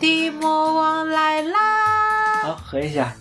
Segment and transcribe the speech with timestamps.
[0.00, 1.58] 的魔王来啦！
[2.42, 3.14] 好，合一下。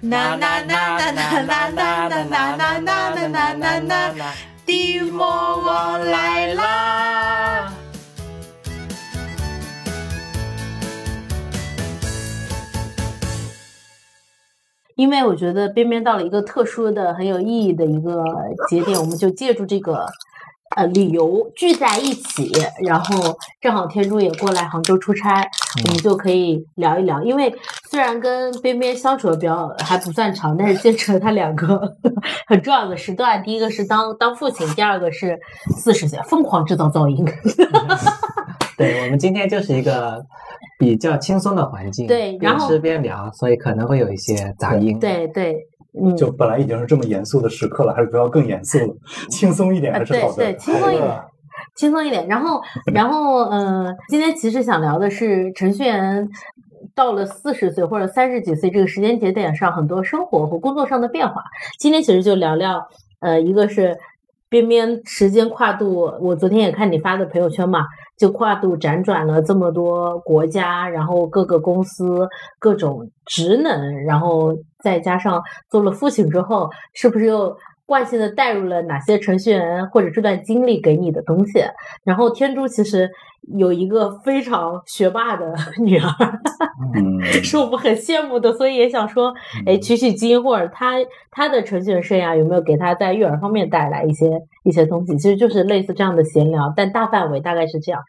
[0.00, 4.34] 呐呐呐呐呐呐呐呐呐呐呐呐呐呐呐，
[4.66, 5.26] 的魔
[5.58, 7.72] 王来啦！
[14.96, 18.22] 因为我觉得边边到了一个特殊的、很有意义的一个
[18.68, 20.06] 节点，我们就借助这个
[20.76, 22.52] 呃旅游聚在一起，
[22.84, 25.48] 然后正好天珠也过来杭州出差，
[25.84, 27.22] 我们就可以聊一聊。
[27.22, 27.54] 因为
[27.90, 31.96] 虽然跟边边相处的比较还不算长，但是见证了他两个
[32.46, 33.42] 很重要的时段。
[33.42, 35.38] 第一个是当当父亲，第二个是
[35.76, 37.24] 四十岁疯狂制造噪音。
[38.76, 40.20] 对我们今天就是一个
[40.80, 44.98] 比较轻松的环境，对然边吃边聊，所以可能会有一些杂音。
[44.98, 45.56] 对对，
[46.00, 48.94] 嗯，就本来已经是这么严肃的时刻了，还是不要更严肃了，
[49.30, 50.34] 轻松一点还是好的。
[50.36, 51.20] 对对，轻松一点，
[51.76, 52.26] 轻松一点。
[52.26, 52.60] 然后，
[52.92, 56.28] 然后，呃，今天其实想聊的是程序员
[56.94, 61.42] 到了四十岁或者三十几岁这个时间节点上，很多生活和工作上的变化。
[61.78, 62.86] 今天其实就聊聊，
[63.20, 63.96] 呃，一个是
[64.48, 67.86] 边边时间跨度，我昨天也看你发的朋友圈嘛，
[68.16, 81.64] 就跨度辗转了这么多国家，然后各个公司各种职能，然后再加上做了父亲之后，是不是又惯性的带入了哪些程序员或者这段经历给你的东西？
[82.04, 83.10] 然后天珠其实
[83.56, 86.08] 有一个非常学霸的 女儿，
[86.96, 89.34] 嗯，是我们很羡慕的，所以也想说，
[89.66, 90.94] 哎，取取经，或者他
[91.30, 94.30] 他的程序员生涯有没有给他在育儿方面带来一些
[94.64, 95.16] 一些东西？
[95.18, 98.00] 其实就是类似这样的闲聊，但大范围大概是这样。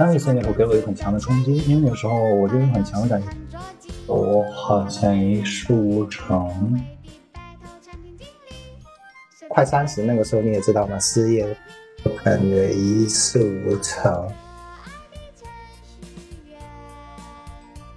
[0.00, 3.28] 三十岁那会儿给我一个很强的冲击，因为那个时候我就有很强的感觉，
[4.06, 6.82] 我好像一事无成。
[9.46, 11.46] 快三十那个时候你也知道嘛，失业，
[12.24, 14.26] 感觉一事无成。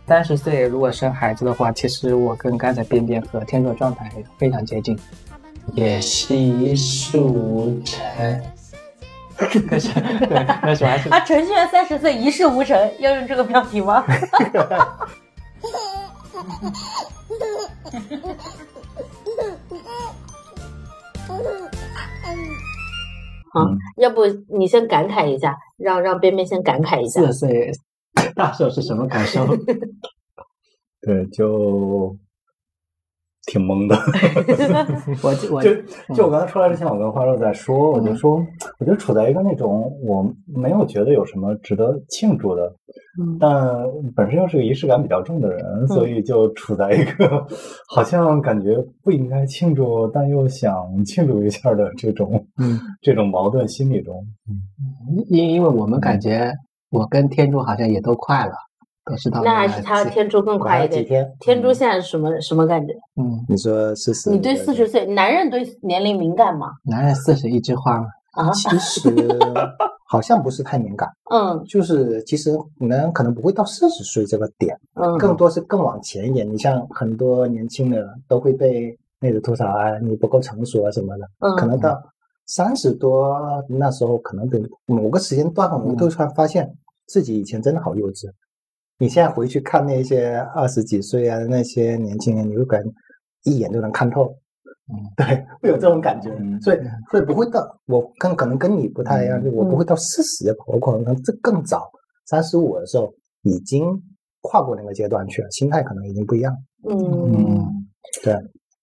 [0.05, 4.99] 三十岁如果生孩子的话，其实我跟刚才边边和天作状态非常接近，
[5.73, 8.43] 也是一事无成。
[9.35, 9.93] 可是，
[10.27, 14.03] 对，那时候还是啊，程序员三十岁一事无成，要用这个标题吗？
[23.53, 23.67] 好，
[23.97, 24.25] 要不
[24.57, 27.27] 你先感慨一下，让让边边先感慨一下四。
[27.27, 27.71] 十岁，
[28.35, 29.45] 那时候是什么感受？
[31.01, 32.15] 对，就
[33.45, 33.95] 挺懵的。
[35.21, 35.75] 我就我就
[36.15, 38.05] 就我刚才出来之前，我跟花肉在说，我嗯。
[38.05, 38.45] 就说，
[38.79, 42.73] 我就处在一个那种我没有觉得有什么值得庆祝的，
[43.19, 43.37] 嗯。
[43.39, 43.75] 但
[44.15, 47.45] 本身又是个仪式感比较重的人，所以就处在一个
[47.89, 50.73] 好像感觉不应该庆祝，但又想
[51.05, 54.25] 庆祝一下的这种嗯，这种矛盾心理中。
[55.29, 56.51] 因因为我们感觉
[56.91, 58.53] 我跟天柱好像也都快了，
[59.05, 61.03] 都是他那还是他天珠更快一点。
[61.03, 61.35] 几天？
[61.39, 62.93] 天珠现在是什么什么感觉？
[63.21, 64.29] 嗯，你说四十？
[64.29, 66.67] 你对四十岁男人对年龄敏感吗？
[66.83, 69.09] 男人四十一枝花嘛，啊，其实
[70.07, 76.49] 好像不是太敏感，嗯就是其实男人可能不会到四十岁这个点，嗯，更多是更往前一点。
[76.49, 81.99] 你像很多年轻人都会被妹子吐槽啊，你不够成熟啊什么的，嗯可能到
[82.45, 83.37] 三十多
[83.67, 86.71] 那时候，可能等某个时间段，我们都突然发现
[87.07, 88.29] 自己以前真的好幼稚。
[89.03, 92.89] 你现在回去看那些二十几岁啊那些年轻人，你会感觉
[93.43, 94.33] 一眼就能看透。
[94.87, 96.29] 嗯，对，会有这种感觉。
[96.39, 96.77] 嗯所以，
[97.11, 101.91] 所以不会到我跟可能跟你不太一样，就我不会到四十，我可能这更早，
[102.27, 103.83] 三十五的时候已经
[104.41, 106.55] 跨过那个阶段去了，心态可能已经不一样。
[106.89, 107.67] 嗯
[108.23, 108.33] 对，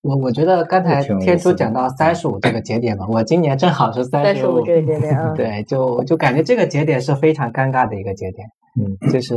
[0.03, 8.47] 我我觉得刚才天叔讲到三十五这个节点嘛，我今年正好是三十五三十五，这个节点啊， 对，就就感觉这个节点是非常尴尬的一个节点，
[8.79, 9.35] 嗯，就是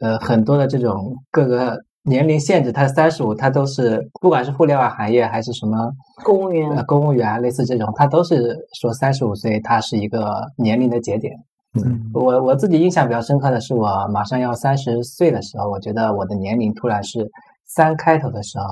[0.00, 5.92] 呃很多的这种各个年龄限制，它三十五，它都是不管是互联网行业还是什么
[6.24, 11.34] 公务员呃公务员啊类似这种，它都是说三十五岁它是一个年龄的节点。
[11.74, 17.30] 嗯我我自己印象比较深刻的是，我马上要三十岁的时候，我觉得我的年龄突然是
[17.66, 18.64] 三开头的时候，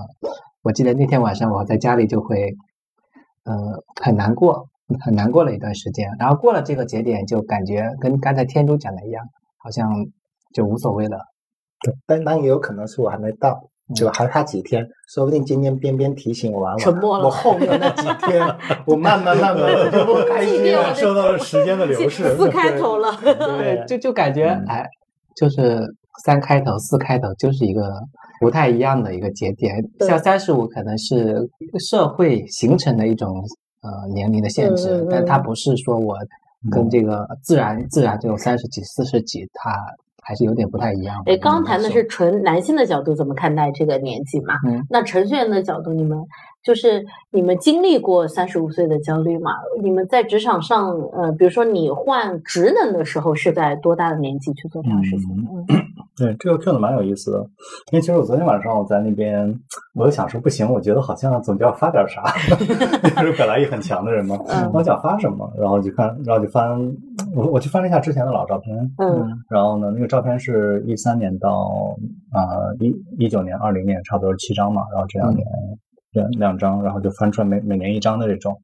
[0.62, 2.55] 我记得那天晚上我在家里就会，
[3.44, 3.55] 呃，
[4.02, 4.67] 很难过，
[4.99, 6.11] 很难过了一段时间。
[6.19, 9.23] 然后过了这个节点，就感觉跟刚才天珠讲的一样，
[9.58, 10.06] 好像
[10.56, 11.18] 就无所谓了。
[11.84, 13.60] 对，但但也有可能是我还没到，
[13.94, 14.12] 对吧？
[14.14, 14.82] 还差几天，
[15.12, 18.42] 说不定今天边边提醒我完，沉默了我后面那几天，
[18.86, 22.34] 我慢慢慢慢我就不开心了受到了时间的流逝。
[22.34, 24.88] 四开头了，对，就就感觉哎，
[25.36, 25.86] 就是
[26.24, 27.92] 三开头、四开头，就是一个
[28.40, 29.76] 不太一样的一个节点。
[30.00, 31.46] 像三十五可能是
[31.78, 33.44] 社会形成的一种
[33.82, 36.16] 呃年龄的限制，但它不是说我
[36.70, 39.70] 跟这个自然自然这种三十几、四十几，它
[40.26, 41.32] 还是有点不太一样的。
[41.32, 44.55] 哎，刚刚谈的是纯男性的角度怎么看待这个年纪嘛？
[44.67, 46.19] 嗯那程序员的角度，你们
[46.66, 49.52] 就是你们经历过三十五岁的焦虑吗？
[49.80, 55.28] 你们在职场上，呃，比如说你换职能的时候是在多大的年纪去做这样的事情？
[55.68, 55.86] 嗯？
[56.18, 57.38] 对，这个 Q 的蛮有意思的，
[57.92, 59.54] 因为其实我昨天晚上我在那边，
[59.94, 62.24] 我就想说不行，我觉得好像总就要发点啥，
[63.20, 64.68] 就是表达欲很强的人嘛， 嗯。
[64.72, 66.80] 我想发什么，然后就看，然后就翻，
[67.34, 69.28] 我我去翻了一下之前的老照片，嗯。
[69.48, 71.96] 然后呢，那个照片是一三年到
[72.32, 75.46] 啊一一九年、二零年，差不多是七张嘛，然后这两年
[76.12, 78.56] 两两张，然后就翻出来每每年一张的这种，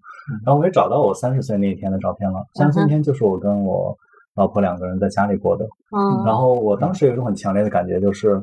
[0.45, 3.97] 然后我也找到我三十岁那一天的照片了，三十岁那天就是我跟我
[4.35, 5.65] 老婆两个人在家里过的，
[5.97, 8.41] 嗯，然后我当时有一种很强烈的感觉，就是，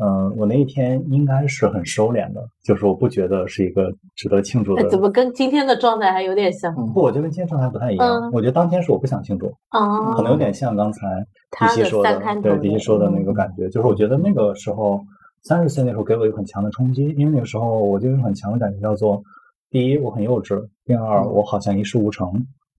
[0.00, 4.88] 嗯、我那一天应该是很收敛的，就是我不觉得是一个值得庆祝的哎。
[4.88, 8.08] 怎么跟今天的状态还有点像不，我觉得跟今天状态不太一样。
[8.08, 9.46] 嗯我觉得当天是我不想庆祝，
[9.76, 10.14] 嗯？
[10.14, 11.24] 可能有点像刚才
[11.58, 15.00] 迪西说的对迪西说的那个嗯感觉，就是我觉得那个时候
[15.44, 19.22] 三十岁那时候给我一个很强的冲击，因为那个时候我就有很强的感觉，叫做
[19.70, 22.28] 第一我很幼稚，第二我好像一事无成。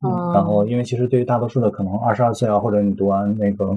[0.02, 3.76] 嗯然后，因为其实对于大多数的可能二十二岁啊，或者你读完那个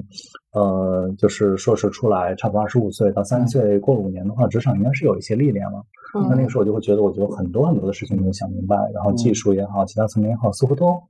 [0.53, 5.81] 呃，就是硕士出来，差不多二十五岁到三十岁，过了五年的话，职场应该是有一些历练了。
[6.13, 11.01] 那那个时候我就会觉得，我觉得很多很多的事情没有想明白，然后技术也好，其他层面也好，似乎都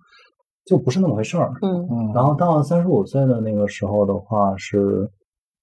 [0.66, 1.52] 就不是那么回事儿。
[1.64, 5.10] 嗯嗯，然后到三十五岁的那个时候的话，是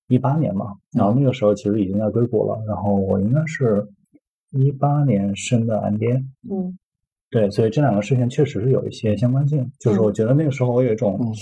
[0.08, 3.84] 一八年嘛，然后那个时候其实已经在硅谷了，然后我应该是
[4.52, 6.22] 一八年升的 MBA。
[6.50, 6.78] 嗯
[7.28, 9.68] 对，所以这两个事情确实是有一些相关性。
[9.80, 11.32] 就是我觉得那个时候我有一种嗯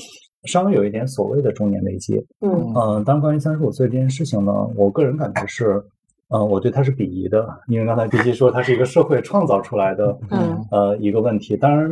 [0.44, 2.16] 稍微有一点所谓的中年危机。
[2.40, 5.82] 嗯嗯、当然关于三十五岁这件事情呢，我个人感觉是，
[6.28, 11.54] 嗯、我对它是鄙夷的，因为刚才迪基说它是一个社会创造出来的，嗯呃，一个问题。
[11.56, 11.88] 当然，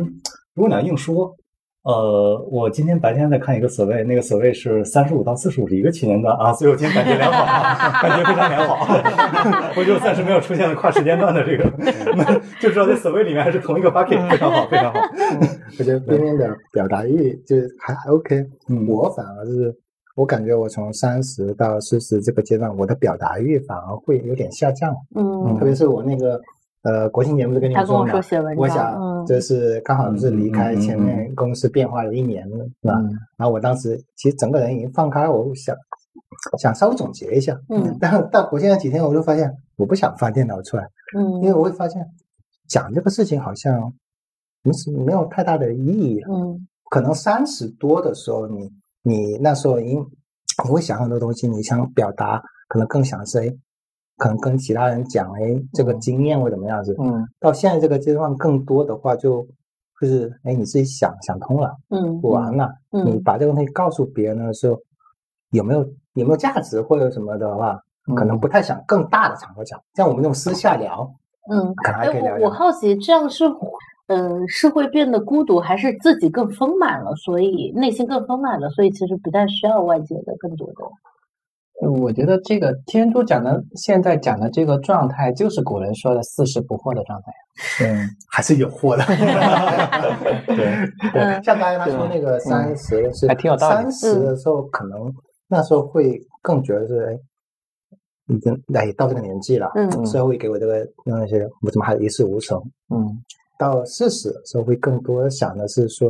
[0.55, 1.33] 如果你要硬说。
[1.83, 8.87] 呃，我今天白天在看一个 survey，那个 survey 是三十五到四十五是一个区间段啊，所以我今天感觉良好啊，感觉非常良好。
[9.75, 11.69] 我就暂时没有出现跨时间段的这个，
[12.61, 14.99] 就知道在 survey 里面还是同一个 bucket，非常好，非常好。
[15.77, 18.37] 我觉得边边的表达欲就还还 OK，
[18.69, 19.75] 嗯我反而是
[20.15, 26.39] 我感觉我从三十到四十这个阶段，我的表达欲反而会有点下降，嗯特别是我那个
[26.83, 32.93] 呃国庆节不是跟你说写文章我想嗯就是刚好是离开前面公司变化有一年了，是吧？
[32.99, 35.75] 嗯然后我当时其实整个人已经放开，我想
[36.59, 40.83] 想稍微总结一下，嗯 但到国庆那几天，我就发现我不想翻电脑出来，
[41.17, 42.05] 嗯因为嗯我会发现
[42.67, 43.93] 讲这个事情好像
[44.63, 46.27] 没什没有太大的意义了。
[46.33, 48.69] 嗯可能三十多的时候，你
[49.01, 49.99] 你那时候因
[50.63, 53.51] 你 会想很多东西，你想表达，可能更想是哎，
[54.17, 55.41] 可能跟其他人讲哎
[55.73, 56.95] 这个经验或怎么样子。
[56.99, 59.45] 嗯到现在这个阶段，更多的话就
[59.99, 64.77] 就是哎你自己想想通了，嗯完了，你嗯把这个东西告诉别人的时候，
[65.51, 65.81] 有没有
[66.13, 67.79] 有没有价值或者什么的话，
[68.15, 71.09] 可能不太想更大的场合讲，像我们这种私下聊，
[71.49, 71.73] 嗯。
[71.75, 72.49] 可能还哎，我我可以聊聊。
[72.49, 73.45] 好奇，这样是，
[74.07, 80.75] 呃，是会变得孤独，还是自己更丰满了，所以内心更丰满了，所以其实不太需要外界的更多的。
[81.83, 87.31] 呃我觉得这个天珠讲的现在讲的这个状态，就是古人说的四十不惑的状态。
[87.85, 89.03] 嗯，还是有货的。
[90.47, 90.55] 对，
[91.11, 95.13] 对，像刚才他说那个三十是还挺有道理三十的时候，可能
[95.47, 97.19] 那时候会更觉得是哎，
[98.33, 102.57] 已经哎到这个年纪了，嗯社会给我这个那些我怎么还一事无成？
[102.89, 103.21] 嗯
[103.59, 106.09] 到四十的时候，会更多想的是说，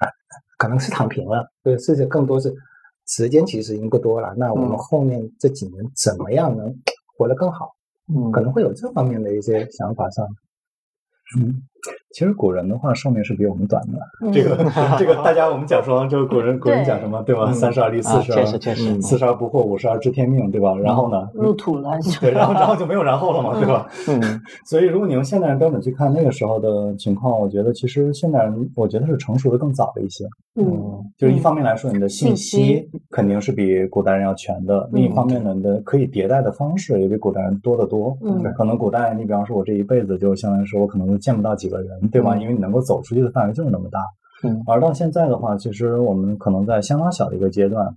[0.00, 0.04] 啊，
[0.58, 2.52] 可能是躺平了，对，事情更多是
[3.08, 6.76] 时间其实已经不多了，那我们嗯后面这几年怎么样能
[7.16, 7.74] 活得更好？
[8.06, 10.26] 嗯，可能会有这方面的一些想法上。
[11.38, 11.62] 嗯，
[12.12, 13.98] 其实古人的话寿命是比我们短的。
[14.24, 14.56] 嗯这个
[14.98, 17.44] 这个，大家我们讲说，就是古人古人讲什么，对吧？
[17.48, 20.74] 嗯三十而立，四啊，十确实确实，四十而不惑，五十而知天命，对吧？
[20.76, 21.28] 然后呢？
[21.34, 23.86] 入土了，对，然后然后就没有然后了嘛，对吧？
[24.08, 30.24] 嗯 所以，如果你用现代人标准去看那个时候的情况，我觉得其实现代人，我觉得是成熟的更早了一些。
[30.60, 30.66] 嗯
[31.16, 38.16] 就是一方面来说，你的信息肯定是比古代人要全的；另一方面呢，你的可以迭代的方式也比古代人多得多。
[38.22, 42.34] 嗯可能古代你比方说，我这一辈子就相当于说，我可能见不到几个人，对吧？
[42.36, 44.00] 嗯因为你能够走出去的范围就是那么大。
[44.44, 47.92] 嗯而到现在的话，其实我们可能在相当小的一个阶段，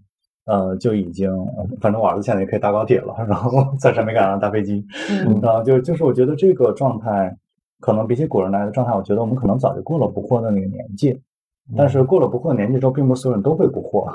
[0.45, 4.83] 呃，就已经，呃反正我儿子现在也可以搭高铁了，然后暂时没赶上搭飞机，
[5.27, 7.37] 嗯啊，就就是我觉得这个状态，
[7.79, 11.21] 可能比起古人来的状态，我觉得我们可能早就过了不惑的那个年纪，
[11.77, 14.11] 但是过了不惑的年纪之后，并不是所有人都会不惑，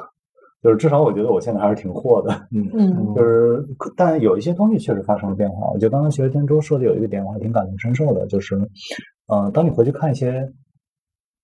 [0.64, 3.64] 就是至少我觉得我现在还是挺惑的，嗯就是
[3.96, 5.68] 但有一些东西确实发生了变化。
[5.72, 8.58] 我觉得刚刚学天舟说的有一个点，我还挺感同身受的，就是，
[9.28, 10.48] 呃，当你回去看一些，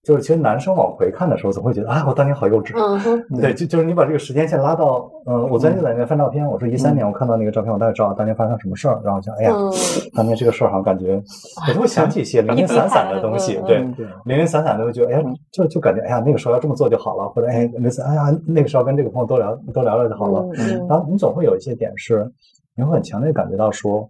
[0.05, 3.41] 就是其实男生往回看的时候，总会觉得啊，我当年好幼稚，嗯哼。
[3.41, 9.71] 对，就就是你把这个时间线拉到，嗯、我昨天就在那边翻照片，我说一三年我看到那个照片，我大概知道当年发生什么事儿，然后想，哎呀，嗯
[10.15, 11.23] 当年这个事儿好像感觉，
[11.69, 22.31] 我就会想起一些零零散散的东西，嗯对，零零散散的，就觉得，哎呀，就就感觉，哎呀，那个时候要这么做就好了，或者哎，每次，哎呀，那个时候跟这个朋友多聊多聊聊就好了，嗯然后你总会有一些点是，
[22.75, 24.09] 你会很强烈感觉到说，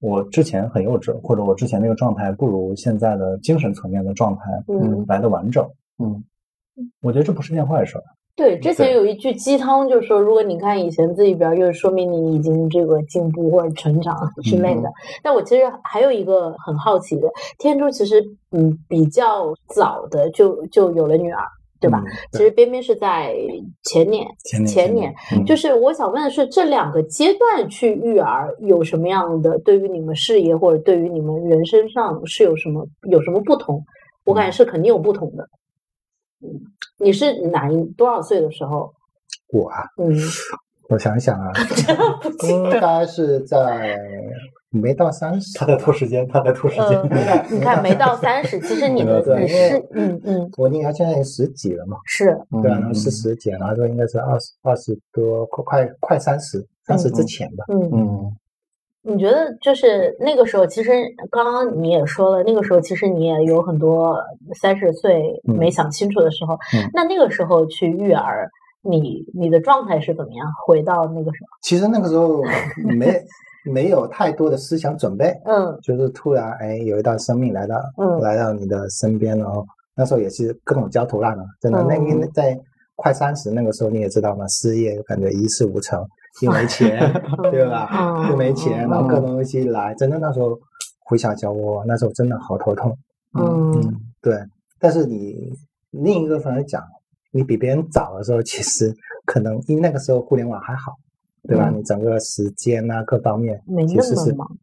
[0.00, 5.68] 我之前很幼稚，或者我之前那个状态不如现在的精神层面的状态嗯，来的完整。
[5.98, 6.22] 嗯，
[7.02, 8.04] 我觉得这不是件坏事儿。
[8.36, 14.88] 对，之前有一句鸡汤，就是说，如果你看以前自己表，就说明你已经这个进步或者成长之类的。
[15.24, 17.28] 但我其实还有一个很好奇的，
[17.58, 21.42] 天珠其实嗯比较早的就就有了女儿，
[21.80, 22.02] 对吧？
[22.04, 23.34] 嗯其实边边是在
[23.84, 33.82] 前年，前年前年，嗯就是我想问的是，这两个阶段去育儿有什么样的对于你们事业或者对于你们人生上是有什么有什么不同？
[34.24, 35.48] 我感觉是肯定有不同的。
[36.42, 36.48] 嗯，
[36.98, 38.92] 你是哪一多少岁的时候？
[39.52, 40.14] 我啊，嗯，
[40.90, 41.50] 我想一想啊，
[42.48, 43.98] 应该是在
[44.78, 47.00] 没到三十他，在拖时间，他在拖时间。
[47.10, 57.64] 嗯，你看没到三十，其实你的 对你是嗯嗯我应该现在十几了嘛，是对然后是十几，然后说应该是二十二十多，快快快三十，三十之前吧。
[57.68, 57.90] 嗯。
[57.92, 58.36] 嗯
[59.00, 60.90] 你觉得就是那个时候，其实
[61.30, 64.18] 刚刚你也说了，那个时候其实你也有很多
[64.60, 66.54] 三十岁嗯没想清楚的时候。
[66.74, 68.50] 嗯那那个时候去育儿，
[68.82, 70.46] 你你的状态是怎么样？
[70.66, 72.42] 回到那个时其实那个时候
[72.98, 73.06] 没
[73.64, 75.78] 没有太多的思想准备，嗯。
[75.82, 78.20] 就是突然哎有一道生命来到嗯。
[78.20, 81.82] 来到你的身边，然后那时候也是各种焦头烂额，真的。
[81.88, 82.08] 那嗯。
[82.08, 82.58] 因为在
[82.96, 86.04] 快三十那个时候你也知道嘛，失业感觉一事无成，
[86.42, 86.98] 又没钱，
[87.50, 87.88] 对吧？
[87.92, 88.30] 嗯。
[88.30, 88.90] 又没钱，嗯。
[88.90, 90.58] 然后各种东西来，真的那时候
[91.04, 92.96] 回想起来，我那时候真的好头痛。
[93.38, 93.80] 嗯
[94.22, 94.34] 对，
[94.80, 95.36] 但是你
[95.90, 96.82] 另一个方面讲，
[97.30, 98.92] 你比别人早的时候，其实
[99.26, 100.92] 可能因为那个时候互联网还好，
[101.48, 101.70] 对吧？
[101.70, 104.58] 嗯你整个时间啊各方面没其实是那么忙。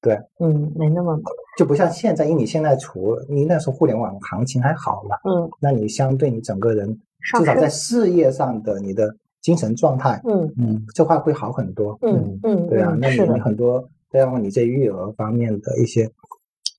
[0.00, 1.22] 对，嗯，没那么忙。
[1.58, 6.88] 就不像现在，因为你现在除你那时候互联网行情还好嘛，嗯那你相对你整个人
[7.36, 11.98] 至少在事业上的你的精神状态嗯嗯这块会好很多。
[12.02, 16.08] 嗯嗯，对啊，那你很多，再然后你在育儿方面的一些，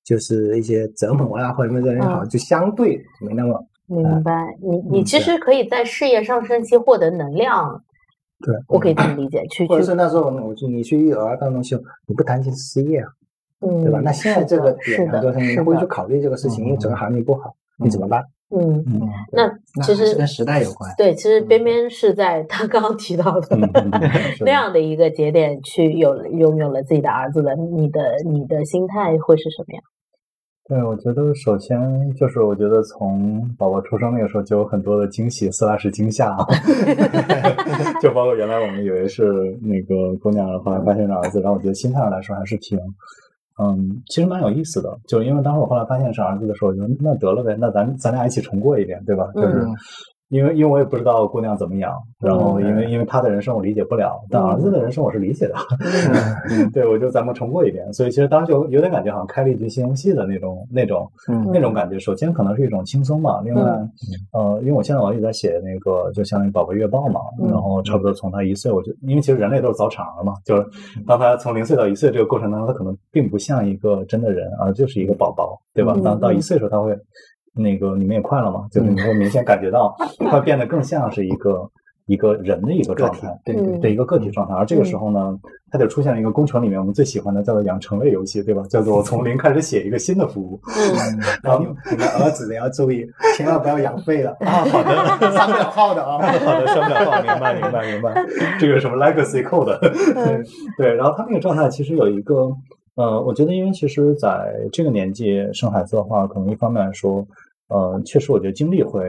[0.04, 4.56] 就是一些折磨啊，或者什么也好，嗯就相对没那么明白。
[4.62, 7.84] 你你其实可以在事业上升期获得能量，
[8.42, 13.08] 对，我可以这么理解，去去或者是那时候我去你去育儿当东西，你不担心失业啊，
[13.60, 14.00] 嗯，对吧？
[14.02, 18.22] 那现在这个点，很多的，人是的，会去考虑这个事情，因为整个行业不好，你怎么办？
[18.56, 18.82] 嗯。
[18.86, 19.00] 嗯，
[19.32, 20.92] 那那其实是跟时代有关。
[20.96, 23.56] 对，其实边边是在他刚刚提到的
[24.40, 29.82] 那样的一个节点去有拥有了自己的儿子的，你的你的心态会是什么样？
[30.70, 36.36] 对，我觉得首先就是，我觉得从宝宝出生那个时候就有很多的惊喜，四拉是惊吓，
[38.00, 42.78] 就包括原来我们以为是那个姑娘，后来发现是儿子，然后我觉得心态上来说还是挺，
[43.60, 44.96] 嗯，其实蛮有意思的。
[45.08, 49.28] 就因为当时我后来发现是儿子的时候，我觉得那得了呗，那咱咱俩一起重过一遍，对吧？
[49.34, 49.74] 就是嗯
[50.30, 55.54] 因为因为我也不知道姑娘怎么养，然后因为因为她的人生我理解不了，但儿子的人生我是理解的。
[56.50, 61.50] 嗯对，我就咱们重过一遍，所以其实当时就有点感觉好像开了一局新游戏的那种那种嗯。
[61.52, 61.98] 那种感觉。
[61.98, 63.62] 首先可能是一种轻松嘛，另外，
[64.32, 70.64] 呃，因为我现在我也在写那个就相当于宝宝月报嘛，嗯然后差不多从他一岁，我就因为其实人类都是早产儿嘛，就是
[71.06, 75.92] 当他从零岁到一岁这个过程当中，他可能并不像一个真的人，而就是一个宝宝，对吧？
[75.96, 76.02] 嗯？
[76.04, 76.96] 当到一岁的时候，他会
[77.54, 79.94] 那个你们也快了嘛，就是你会明显感觉到
[80.30, 81.68] 它变得更像是一个
[82.06, 83.28] 一个人的一个状态，
[83.80, 84.54] 对一个个体状态。
[84.54, 85.38] 而这个时候呢，
[85.70, 88.62] 它就出现了一个工程里面我们最喜欢的叫做养成类游戏，对吧？
[88.68, 90.60] 叫做从零开始写一个新的服务。
[90.66, 96.18] 嗯 然后你们儿子也要注意，千万不要养废了， 啊，好的，上不了号的啊。
[96.18, 98.14] 好的，删不了号，明白，明白，明白。
[98.58, 100.42] 这个什么 legacy code，对
[100.76, 100.94] 对。
[100.94, 102.50] 然后他那个状态其实有一个，
[103.00, 107.26] 呃，我觉得因为其实在这个年纪生孩子的话，可能一方面来说，
[107.68, 109.02] 呃，确实我觉得精力会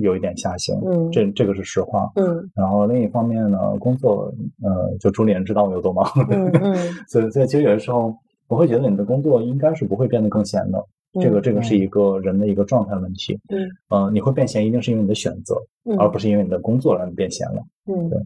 [0.00, 2.10] 有一点下行，嗯这这个是实话。
[2.16, 4.32] 嗯然后另一方面呢，工作，
[4.62, 6.74] 呃，就朱丽人知道我有多忙，嗯嗯
[7.10, 8.14] 所以所以其实有的时候，
[8.48, 10.82] 我会觉得你的工作应该是不会变得更闲的。
[11.20, 13.38] 这个这个是一个人的一个状态问题。
[13.48, 17.62] 嗯，呃，你会变闲一定是因为你的选择，嗯而不是因为你的工作让你变闲了。
[17.86, 18.18] 嗯对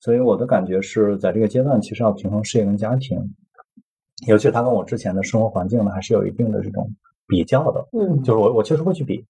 [0.00, 3.18] 所以我的感觉是在这个阶段，其实要平衡事业跟家庭，
[4.26, 6.88] 尤其是它跟我之前的生活环境呢，还是有一定的这种
[7.26, 7.86] 比较的。
[7.92, 9.22] 嗯就是我我确实会去比，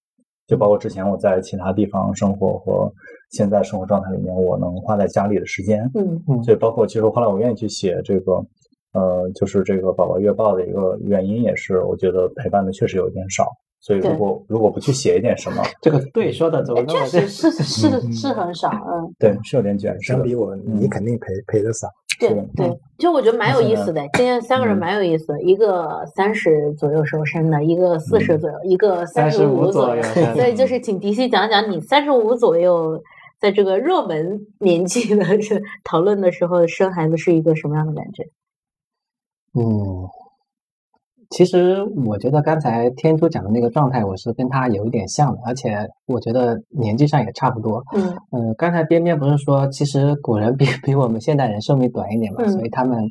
[0.46, 2.92] 就包括之前我在其他地方生活和
[3.30, 8.44] 现在生活状态里面，我能花在家里的时间，嗯嗯所以包括其实后来我愿意去写这个，
[8.92, 13.46] 呃，就是这个宝宝月报的一个原因，也是我觉得陪伴的确实有点少。
[13.80, 17.50] 所以如果如果不去写一点什么， 这个对说的怎么哎，那么对确实？
[17.50, 20.00] 是是是很少，嗯，对，是有点卷。
[20.02, 21.86] 相比我，你肯定陪陪的少。
[22.18, 24.00] 对对，就我觉得蛮有意思的。
[24.14, 30.02] 今天三个人嗯蛮有意思的，一个三十左右时候生的，一个四十左右，一个三十五35左右
[30.34, 33.02] 所以就是请迪西讲讲你三十五左右，
[33.38, 38.24] 在这个热门年纪的这讨论的时候，生孩子是一个什么样的感觉？
[39.58, 40.08] 嗯，
[41.30, 47.82] 其实我觉得刚才天珠讲的那个状态，我是跟他有一点像的，而且我觉得年纪上也差不多。
[47.94, 53.04] 嗯呃，刚才边边不是说，其实古人比 比我们现代人寿命短一点嘛，嗯所以他们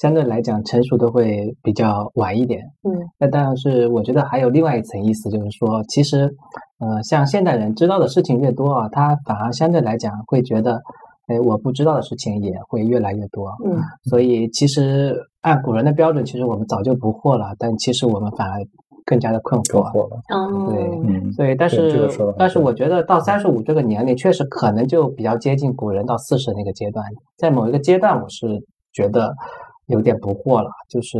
[0.00, 2.62] 相对来讲成熟都会比较晚一点。
[2.84, 6.32] 嗯那当然是我觉得还有另外一层意思，就是说，其实，
[6.78, 10.80] 呃，像现代人知道的事情越多啊，他反而相对来讲会觉得，
[11.28, 13.50] 哎，我不知道的事情也会越来越多。
[13.64, 18.58] 嗯所以其实按古人的标准，其实我们早就不惑了，但其实我们反而
[19.04, 19.82] 更加的困惑。
[19.90, 20.16] 困惑了。
[20.30, 22.08] 哦，对所以，但是
[22.38, 27.04] 但是我觉得到三十五这个年龄，确实可能就比较接近古人到四十那个阶段，
[27.36, 28.46] 在某一个阶段，我是
[28.92, 29.34] 觉得
[29.86, 31.18] 有点不惑了，就是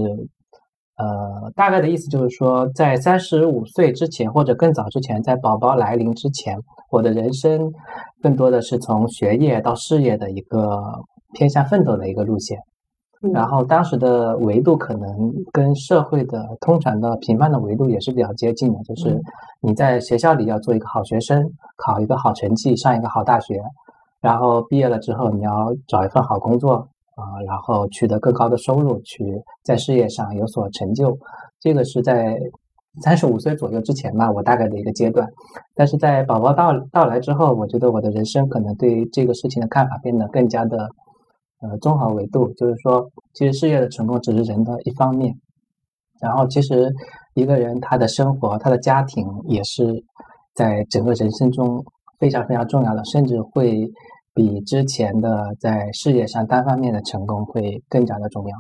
[0.99, 6.59] 呃，大概的意思就是说，在三十五岁之前或者更早之前，在宝宝来临之前，
[6.91, 7.73] 我的人生
[8.21, 10.83] 更多的是从学业到事业的一个
[11.35, 12.59] 偏向奋斗的一个路线。
[13.21, 15.11] 嗯然后当时的维度可能
[15.53, 19.23] 跟社会的通常的评判的维度也是比较接近的，就是嗯
[19.61, 21.45] 你在学校里要做一个好学生，
[21.77, 23.61] 考一个好成绩，上一个好大学，
[24.21, 26.89] 然后毕业了之后你要找一份好工作
[27.19, 29.25] 啊、然后取得更高的收入，去
[29.65, 31.19] 在事业上有所成就。
[31.59, 32.39] 这个是在
[33.03, 35.29] 三十五岁左右之前吧，我大概的一个阶段。
[35.75, 40.89] 但是在宝宝到到来之后，我觉得我的人生可能对这个事情的看法变得更加的
[41.61, 45.35] 呃综合维度，就是说，其实事业的成功只是人的一方面，
[46.21, 46.93] 然后其实
[47.35, 50.05] 一个人他的生活、他的家庭也是
[50.55, 51.85] 在整个人生中
[52.21, 53.89] 非常非常重要的，甚至会
[54.39, 58.57] 比之前的在事业上单方面的成功会更加的重要。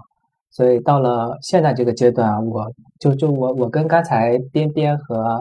[0.51, 5.41] 所以到了现在这个阶段，我就就我我跟刚才边边和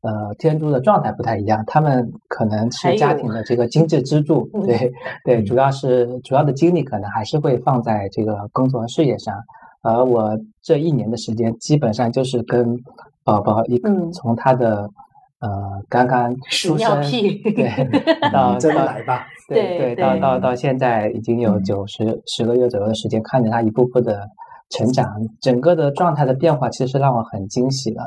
[0.00, 4.66] 呃天珠的状态不太一样，他们可能是家庭的这个经济支柱，嗯。
[4.66, 4.92] 对。
[5.24, 5.44] 对，嗯。
[5.44, 9.36] 主要是主要的精力可能还是会放在这个工作和事业上，
[9.82, 12.76] 而我这一年的时间基本上就是跟
[13.22, 14.90] 宝宝一个嗯从他的
[15.38, 15.48] 呃
[15.88, 17.70] 刚刚出生屁对
[18.32, 24.26] 到真到来吧，对对到到到现在已经有嗯九十十个月左右的时间，看着他一步步的
[24.70, 25.06] 成长，
[25.40, 28.02] 整个的状态的变化，其实让我很惊喜的。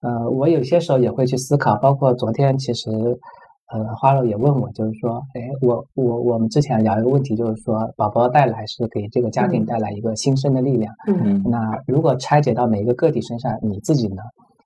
[0.00, 2.90] 呃，我有些时候也会去思考，包括昨天其实。
[3.72, 10.94] 呃，花肉也问我，就是说，哎，我我我们之前聊一个问题，就是说，宝宝带来是给这个家庭嗯带来一个新生的力量。
[11.08, 14.22] 嗯嗯那如果拆解到每一个个体身上，你自己呢？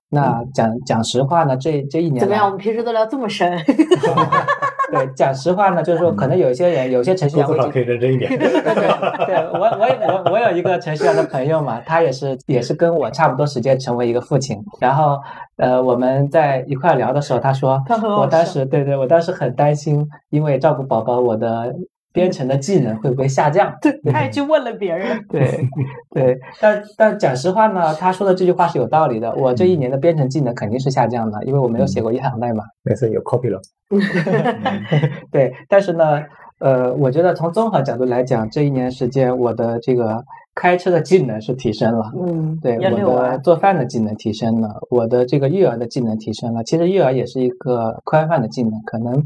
[0.09, 2.45] 那讲讲实话呢，这这一年怎么样？
[2.45, 3.51] 我们平时都聊这么深，
[4.91, 8.27] 对，讲实话呢，就是说，可能有一些人，有些程序员可以认真一点。
[8.37, 15.19] 对对，我我我我有一个程序员的朋友嘛，他也是也是跟我差不多时间成为一个父亲，然后
[15.57, 17.79] 呃我们在一块聊的时候，他说
[18.19, 21.75] 我当时对对，我当时很担心，因为照顾宝宝，我的
[22.11, 23.73] 编程的技能会不会下降？
[23.81, 25.67] 对，他也去问了别人， 对
[26.09, 29.33] 对，但但讲实话呢，他说的这句话是有道理的。
[29.35, 32.63] 我这一年的编程技能肯定是下降的，因为我没有写过一行代码。
[32.83, 33.61] 没事有 copy 了。
[35.31, 36.23] 对，但是呢，
[36.59, 40.23] 呃，我觉得从综合角度来讲，这一年时间我的这个
[40.55, 46.63] 开车的技能是提升了，嗯，对我的做饭的技能提升了，我的这个育儿的技能提升了。
[46.63, 49.23] 其实育儿也是一个宽泛的技能，可能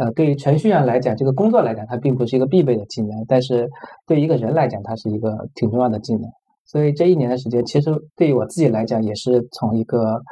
[0.00, 3.68] 呃对于程序员来讲，这个工作来讲，它并不是一个必备的技能，但是
[4.06, 6.24] 对于一个人来讲，它是一个挺重要的技能。
[6.64, 10.22] 所以这一年的时间，其实对于我自己来讲，也是从一个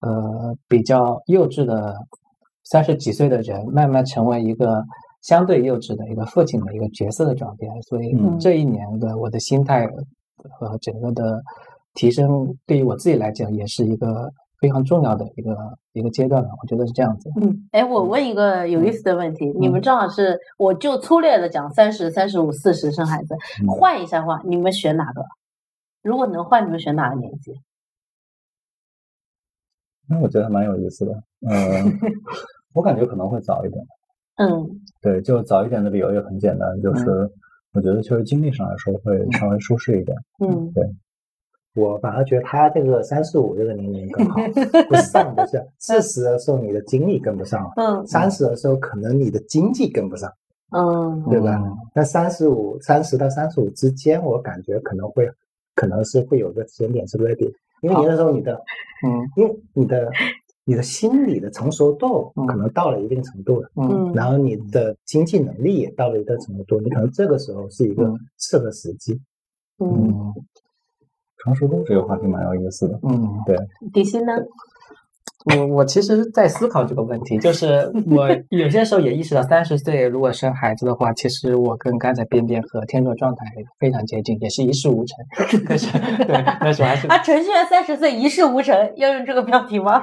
[0.00, 1.94] 呃比较幼稚的
[2.64, 4.82] 三十几岁的人，慢慢成为一个
[5.22, 7.70] 相对幼稚的一个父亲的一个角色的转变。
[7.82, 9.86] 所以嗯这一年的我的心态
[10.58, 11.40] 和整个的
[11.94, 14.32] 提升，对于我自己来讲，也是一个
[14.62, 16.48] 非常重要的一个一个阶段了。
[16.62, 17.28] 我觉得是这样子。
[17.40, 25.24] 嗯，哎，我问一个有意思的问题，你们正好是，我就粗略的讲三十、三十五、四十生孩子，嗯换一下话，你们选哪个？
[26.00, 27.60] 如果能换，你们选哪个年纪？
[30.08, 31.12] 那我觉得还蛮有意思的。
[31.50, 31.98] 嗯，
[32.72, 33.84] 我感觉可能会早一点。
[34.36, 37.28] 嗯对，就早一点的理由也很简单，就是
[37.72, 40.16] 我觉得确实经历上来说会稍微舒适一点。
[40.38, 40.72] 嗯
[41.74, 44.40] 我反而觉得他这个三十五这个年龄更好，
[44.88, 50.30] 不是上不是 四十的时候你的精力跟不上，嗯三十的时候可能你的经济跟不上，
[50.70, 51.22] 嗯。
[51.30, 51.76] 对吧嗯？
[51.94, 55.28] 那三十五三十到三十五之间，我感觉可能会
[55.74, 58.54] 可能是会有个时间点是 ready，因为你那时候你的
[59.06, 60.10] 嗯因为你的
[60.64, 62.46] 你的心理的成熟度嗯。
[62.46, 68.18] 可能到了一定程度了，嗯嗯，然后你的经济能力也到了一定程度，你可能这个时候是一个嗯。
[68.38, 69.18] 适合时机。
[69.78, 70.34] 嗯，嗯
[71.42, 72.98] 成熟度这个话题蛮有意思的。
[73.02, 73.56] 嗯，对
[73.92, 74.32] 底薪呢？
[75.44, 83.44] 我我其实在思考这个问题，就是我 有些时候也意识到，三十岁如果生孩子的话，其实我跟刚才边边和天作状态
[83.80, 85.18] 非常接近，也是一事无成。
[85.66, 85.90] 可是
[86.26, 90.00] 对，那时候还是 啊，程序员三十岁一事无成，要用这个标题吗？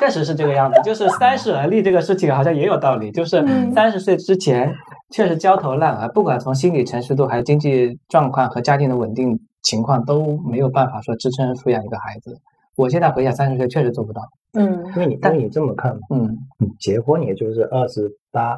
[0.00, 4.72] 确实是这个样子，就是三十而立这个事情好像也有道理，就是嗯三十岁之前
[5.10, 12.38] 确实焦头烂额，不管从心理成熟度还是经济状况和家庭的稳定情况都没有办法说支撑抚养一个孩子。
[12.76, 14.22] 我现在回想，三十岁确实做不到。
[14.52, 14.84] 嗯。
[14.94, 18.56] 因为你但你这么看嘛，嗯，你结婚也就是二十八，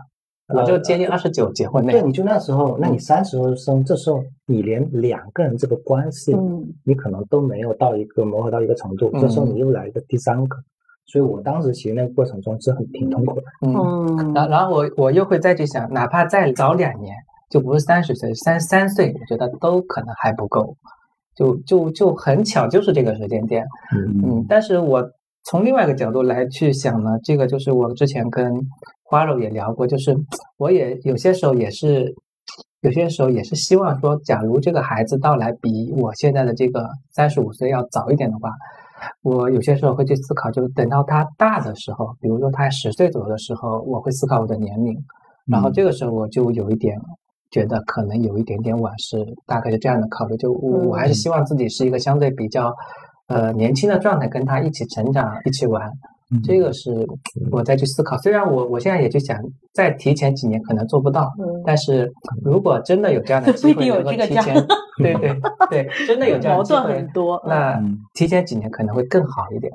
[0.54, 6.66] 我就接近二十九结婚那对，你就那时候，那你三十岁生，这时候你连两个人这个关系，嗯。
[6.84, 10.56] 你可能都没有到一个磨合到一个程度，嗯这时候你又来一个第三个，
[11.06, 13.42] 所以我当时其实那个过程中是很挺痛苦的。
[13.66, 13.72] 嗯，
[14.18, 14.34] 嗯。
[14.34, 17.14] 然然后我我又会再去想，哪怕再早两年，
[17.50, 20.76] 就不是三十岁，三三岁，我觉得都可能还不够。
[21.38, 23.64] 就就就很巧，就是这个时间点。
[23.94, 25.08] 嗯嗯，但是我
[25.44, 28.52] 从另外一个角度来去想呢，这个就是我之前跟
[29.04, 30.16] 花肉也聊过，就是
[30.56, 32.12] 我也有些时候也是，
[32.80, 38.50] 有些时候也是希望说，假如这个孩子到来比我现在的这个三十五岁要早一点的话，
[39.22, 44.98] 我有些时候会去思考，就是等到他大的时候，比如说他十岁左右的时候，我会思考我的年龄，
[45.46, 46.98] 然后这个时候我就有一点。
[47.50, 50.36] 觉得可能有一点点晚，是大概是这样的考虑。
[50.36, 52.74] 就我我还是希望自己是一个相对比较，
[53.28, 55.90] 呃年轻的状态，跟他一起成长，一起玩。
[56.44, 57.08] 这个是
[57.50, 58.14] 我再去思考。
[58.18, 59.34] 虽然我我现在也就想，
[59.72, 62.12] 再提前几年可能做不到，嗯但是
[62.44, 64.66] 如果真的有这样的机会，有这个家能够提前，
[64.98, 67.42] 对对对，真的有这样矛的机会盾很，多。
[67.46, 69.72] 那嗯提前几年可能会更好一点。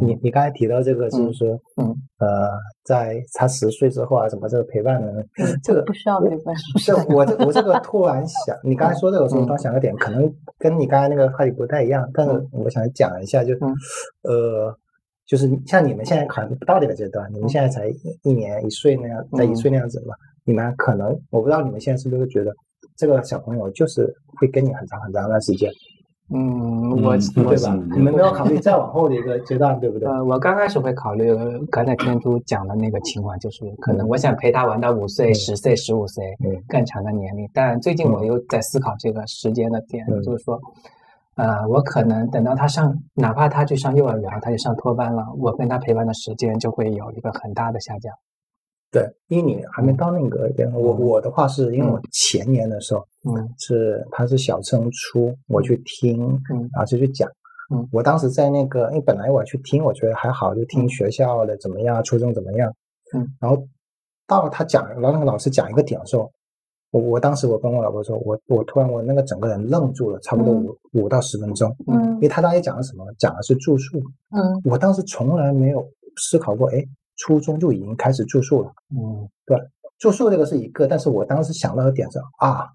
[0.00, 1.48] 你你刚才提到这个，就是说，
[1.80, 1.94] 嗯。
[2.18, 2.48] 呃，
[2.84, 5.26] 在他十岁之后啊，什么这个陪伴的？
[5.62, 6.54] 这个不需要陪伴。
[6.72, 13.74] 不是我 这我这个突然想，你刚才说这个时候，我突然想个点，可能跟你刚才那个话题不太一样，但是我想讲一下，就嗯。
[14.22, 14.74] 呃，
[15.26, 22.54] 就是像你们现在可能不到这个阶段，你们现在才一一年一岁那样，在一岁那样子嘛，你们可能我不知道你们现在是不是觉得
[22.96, 25.70] 这个小朋友就是会跟你很长很长一段时间，
[26.30, 27.78] 嗯，我对吧？
[27.94, 30.08] 你们没有考虑再往后的一个阶段，对不对？
[30.08, 37.48] 呃，我刚开始会考虑呃刚才天珠讲的那个情况，就是可能我想陪他玩到五岁、嗯十岁、十五岁嗯更长的年龄。
[37.52, 40.58] 但最近我又在思考这个时间的点，嗯就是说，
[41.36, 48.12] 呃，我可能等到他上，哪怕他去上幼儿园，他去上托班了，我跟他陪伴的时间就会有一个很大的下降。
[48.94, 50.72] 对，因为你还没到那个点。
[50.72, 57.28] 我我的话是因为我前年的时候嗯是他是小升初，我去听，嗯然后就去讲。
[57.74, 62.72] 嗯我当时在那个，因为本来我去听，我觉得还好，就听学校的怎么样，初中怎么样。
[63.16, 63.66] 嗯，然后
[64.28, 66.30] 到了他讲，然后那个老师讲一个点的时候，
[66.92, 73.98] 我我当时我跟我老婆说，我我突然我那个整个人愣住了，差不多五、五到十分钟，嗯因为他当时讲的什么，讲的是住宿。
[74.30, 75.84] 嗯我当时从来没有
[76.16, 76.84] 思考过，哎，
[77.16, 78.72] 初中就已经开始住宿了。
[78.96, 79.58] 嗯对
[79.98, 82.68] 住宿这个是一个，但是我当时想到的点是啊，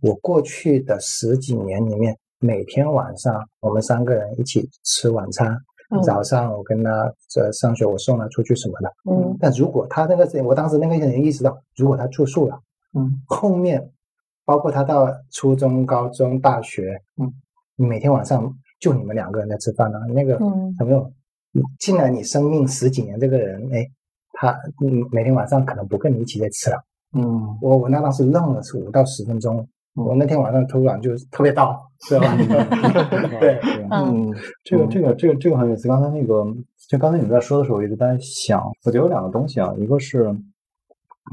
[0.00, 5.56] 我过去的十几年里面，每天晚上我们三个人一起吃晚餐，
[5.90, 8.92] 嗯早上我跟他这上学，我送他出去什么的。
[9.10, 12.58] 嗯但如果他那个我当时那个人意识到，如果他住宿了，
[12.94, 13.90] 嗯后面
[14.44, 17.32] 包括他到初中、高中、大学，嗯，
[17.76, 21.12] 你每天晚上就你们两个人在吃饭了，那个嗯小朋友，你
[21.78, 23.86] 进来你生命十几年这个人，哎，
[24.32, 24.50] 他
[24.84, 26.76] 嗯每天晚上可能不跟你一起在吃了。
[27.16, 29.56] 嗯我我那当时愣了是五到十分钟，
[29.96, 32.36] 嗯我那天晚上突然就特别到， 知道吧？
[33.40, 35.86] 对，嗯嗯这个这个这个这个很有意思。
[35.86, 36.44] 刚才那个，
[36.88, 40.34] 就刚才你们在说的时候，我一直在想，我觉得有两个东西啊，一个是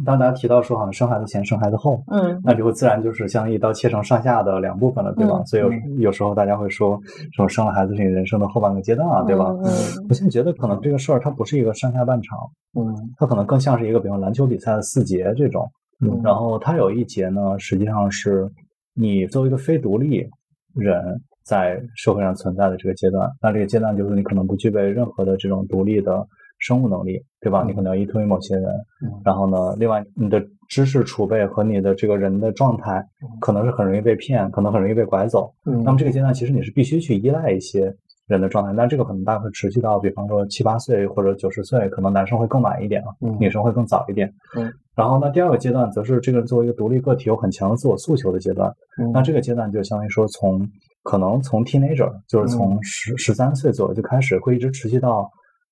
[0.06, 5.38] 当大家提到说好像生孩子前、生孩子后，嗯那就会自然就是像一刀切成上下的两部分了，对吧？
[5.40, 7.00] 嗯所以有有时候大家会说，
[7.34, 9.48] 说生了孩子是你人生的后半个阶段啊，对吧？
[9.64, 9.72] 嗯
[10.08, 12.40] 我现在觉得可能这个事儿它不是一个上下半场，
[12.80, 15.70] 嗯它可能更像是一个，比如篮球比赛的四节这种。
[16.04, 18.50] 嗯然后它有一节呢，实际上是
[18.96, 20.26] 你作为一个非独立，
[20.74, 23.30] 人在社会上存在的这个阶段。
[23.42, 26.26] 那这个阶段就是你可能不具备任何的这种独立的
[26.62, 27.64] 生物能力，对吧？
[27.68, 28.66] 你可能要依托于某些人。
[29.04, 33.06] 嗯然后呢，另外你的知识储备和你的这个人的状态，
[33.42, 35.52] 可能是很容易被骗，可能很容易被拐走。
[35.66, 37.94] 嗯那么这个阶段其实你是必须去依赖一些
[38.28, 44.32] 人的状态，但这个可能大概会持续到，比方说七八岁或者九十岁，可能男生会更晚一点啊，嗯女生会更早一点。
[44.56, 48.72] 嗯，然后呢，第二个阶段则是这个人作为一个独立个体有很强的自我诉求的阶段。
[49.02, 50.62] 嗯那这个阶段就相当于说从
[51.04, 55.30] 可能从 teenager，就是从十十三岁左右就开始，会一直持续到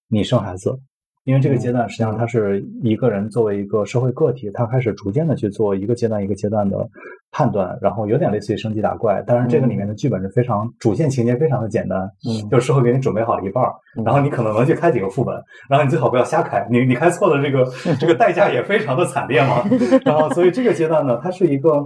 [0.10, 0.80] 你生孩子。
[1.26, 6.90] 因为这个阶段实际上它是一个人作为一个社会个体，他开始逐渐的去做一个阶段一个阶段的
[7.30, 9.22] 判断，然后有点类似于升级打怪。
[9.28, 15.36] 当然，这个里面的剧本是非常主线情节非常的简单，嗯就是社会给你准备好了一半儿，嗯然后你可能能去开几个副本，
[15.70, 17.64] 然后你最好不要瞎开，你你开错了，这个
[18.00, 19.64] 这个代价也非常的惨烈嘛。
[20.06, 21.86] 然后，所以这个阶段呢，它是一个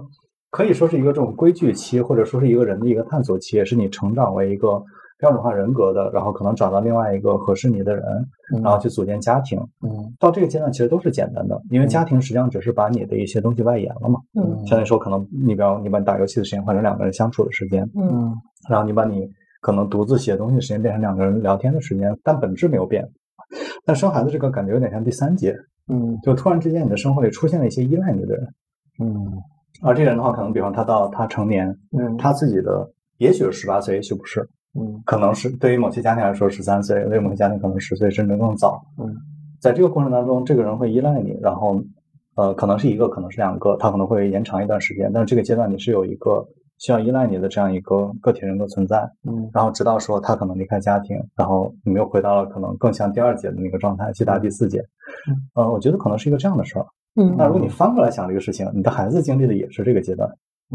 [0.51, 4.81] 可以说是一个这种规矩期，或者说是一个人的一个探索期，也是你成长为一个
[5.23, 8.03] 标准化人格的，然后可能找到另外一个合适你的人，
[8.61, 9.57] 然后去组建家庭。
[9.81, 10.13] 嗯。
[10.19, 14.19] 到这个阶段其实都是简单的，因为家庭实际上只是把你的一些东西外延了嘛。
[14.37, 14.43] 嗯。
[14.67, 18.33] 相当于说，可能你比方你把你打游戏的时间换成两个人相处的时间，嗯嗯。
[18.69, 19.25] 然后你把你
[19.61, 23.09] 可能独自写东西的时间变成两个人聊天的时间，但本质没有变。
[23.85, 25.55] 但生孩子这个感觉有点像第三节，
[25.87, 26.19] 嗯。
[26.21, 28.45] 就突然之间你的生活里出现了一些依赖你的人，
[28.99, 29.25] 嗯。
[29.81, 32.17] 而这个人的话，可能比方他到他成年，嗯。
[32.17, 32.85] 他自己的
[33.19, 34.45] 也许是十八岁，也许不是，
[34.79, 38.83] 嗯可能是对于某些家庭来说十三岁，对于某些家庭可能十岁甚至更早。
[38.97, 39.15] 嗯，
[39.59, 41.79] 在这个过程当中，这个人会依赖你，然后
[42.35, 46.43] 呃，可能是一个，可能是两个，他可能会延长一段时间，但是这个阶段你是有一个
[46.79, 49.07] 需要依赖你的这样一个个体人格存在。
[49.29, 54.79] 嗯然后直到说他可能离开家庭，然后你们又回到了可能更像第二节的那个状态，去达第四节。
[55.29, 56.85] 嗯呃，我觉得可能是一个这样的事儿。
[57.15, 60.27] 嗯那如果你翻过来想这个事情，你的孩子经历的也是这个阶段，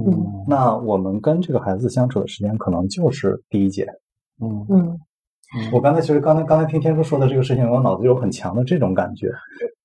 [0.06, 3.86] 嗯那我们跟这个孩子相处的时间可能就是第一节。
[4.40, 4.98] 嗯嗯，
[5.72, 9.28] 我刚才其实刚才刚才听天叔说的这个事情，我脑子有很强的这种感觉。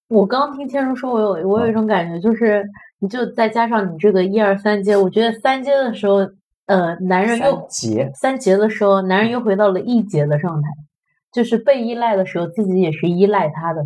[0.10, 2.64] 我刚听天叔说，我有我有一种感觉，就是
[3.00, 6.18] 你就再加上你这个一二三阶，我觉得三阶的时候，
[6.68, 10.68] 呃，男人又三节三节的时候，男人又回到了一节的状态，
[11.32, 13.82] 就是被依赖的时候，自己也是依赖他的，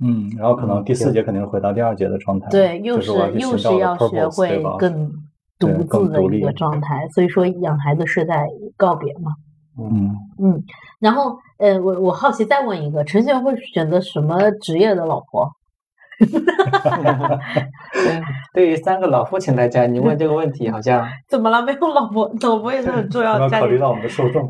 [0.00, 2.48] 嗯，然后可能嗯第四节肯定是回到第二节的状态。
[2.50, 5.12] 对，又就是又是要学会更
[5.62, 8.46] 独自的一个状态，所以说养孩子是在
[8.76, 9.32] 告别嘛。
[9.78, 10.62] 嗯，嗯，
[11.00, 15.48] 然后呃，我我好奇再问一个，陈璇会选择什么职业的老婆？
[16.20, 16.28] 对
[18.54, 21.62] 对于三个老父亲来讲，你问这个问题好像 怎么了？
[21.62, 24.48] 没有老婆，老婆也是很重要要考虑到我们的受众。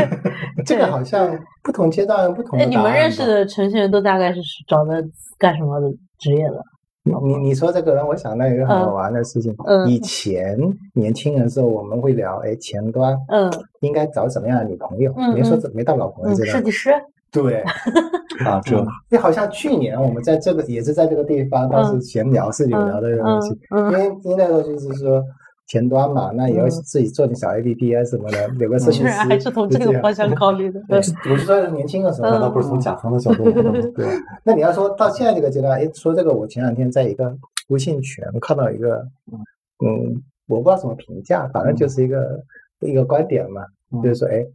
[0.66, 2.68] 这个好像不同阶段不同的哎。
[2.68, 5.02] 你们认识的程序员都大概是找的
[5.38, 5.88] 干什么的
[6.18, 6.62] 职业的？
[7.06, 9.54] 你你你说这个让我想到一个很好玩的事情。
[9.64, 10.58] 嗯以前
[10.92, 13.48] 年轻人的时候，我们会聊，哎，前端嗯
[13.80, 15.14] 应该找什么样的女朋友？
[15.16, 16.56] 嗯没说没到老婆的嗯，阶段。
[16.56, 16.90] 设计师。
[17.30, 17.60] 对，
[18.44, 25.22] 啊，这就好像去年我们在这个也是在这个地方，当时闲聊是有聊的这个东西，因为因为那时候就是说
[25.66, 26.70] 前端嘛，那也要嗯。
[26.70, 30.80] 自己做点小 APP 啊什么的，有个设计居师然还是从这个方向考虑的。
[30.88, 30.98] 对，
[31.30, 33.72] 我是说年轻的时候，那不是从甲方的角度吗？
[33.94, 34.06] 对，
[34.44, 37.36] 那你要说到现在这个阶段，哎，说这个，我前两天在一个
[37.68, 38.98] 微信群看到一个，
[39.84, 42.40] 嗯，我不知道怎么评价，反正就是一个、
[42.80, 44.00] 一个观点嘛，嗯。
[44.02, 44.46] 就是说，哎，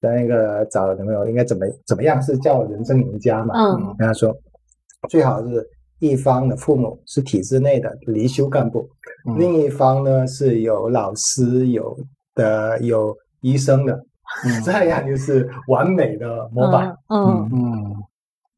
[0.00, 3.54] 在那个找男朋友应该怎么怎么样是叫人生赢家嘛？
[3.56, 3.94] 嗯。
[3.98, 4.34] 跟他说，
[5.08, 8.88] 最好是一方的父母是体制内的离休干部，
[9.28, 9.38] 嗯。
[9.38, 11.96] 另一方呢是有老师、有
[12.34, 13.94] 的有医生的，
[14.44, 14.60] 嗯。
[14.64, 16.94] 这样就是完美的模板。
[17.08, 17.72] 嗯嗯。
[17.74, 17.96] 嗯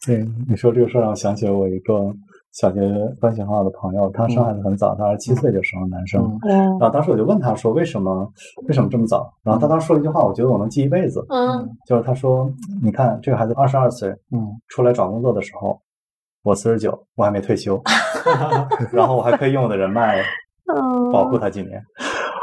[0.07, 2.15] 对，你说这个事儿让我想起了我一个
[2.53, 2.81] 小学
[3.21, 6.39] 关系很好的朋友，他生孩子很早，他二十七岁就生了男生。
[6.45, 8.33] 然后当时我就问他说为什么
[8.69, 9.31] 为什么这么早？
[9.43, 14.49] 然后他当时说了一句话，我觉得我能记一辈子，嗯就是他说，你看这个孩子二十二岁嗯。
[14.69, 15.79] 出来找工作的时候，
[16.49, 17.81] 我四十九，我还没退休，
[18.91, 20.23] 然后我还可以用我的人脉
[20.75, 21.83] 嗯，保护他几年。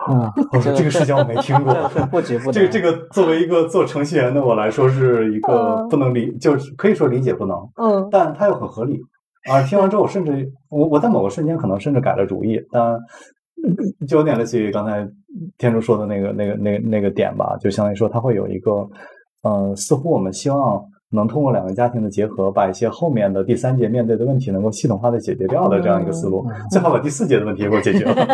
[0.08, 1.74] 嗯，我说这个事情我没听过。
[1.74, 9.02] 这是不止不这个 这个作为一个做程序员的我来说，是一个嗯不能理，就是可以说理解不能，嗯但它又很合理。
[9.50, 13.00] 啊，听完之后，我甚至我我在某个瞬间可能甚至改了主意，但
[14.08, 15.08] 就有点类似于刚才
[15.58, 18.88] 天柱说的那个那个那个那个点吧，就相当于说它会有一个，
[19.42, 20.84] 呃，似乎我们希望
[21.16, 28.28] 能通过两个家庭的结合，把一些后面的第三节面对的问题能够系统化的解决掉的这样一个思路，最好把第四节的问题也给我解决了。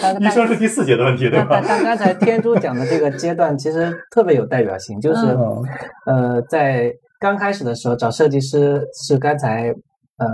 [0.00, 1.82] 但医生是第四节的问题，对吧但？
[1.82, 5.64] 刚才天珠讲的这个阶段其实特别有代表性，就是、嗯
[6.06, 9.74] 呃，在刚开始的时候找设计师是刚才
[10.16, 10.26] 呃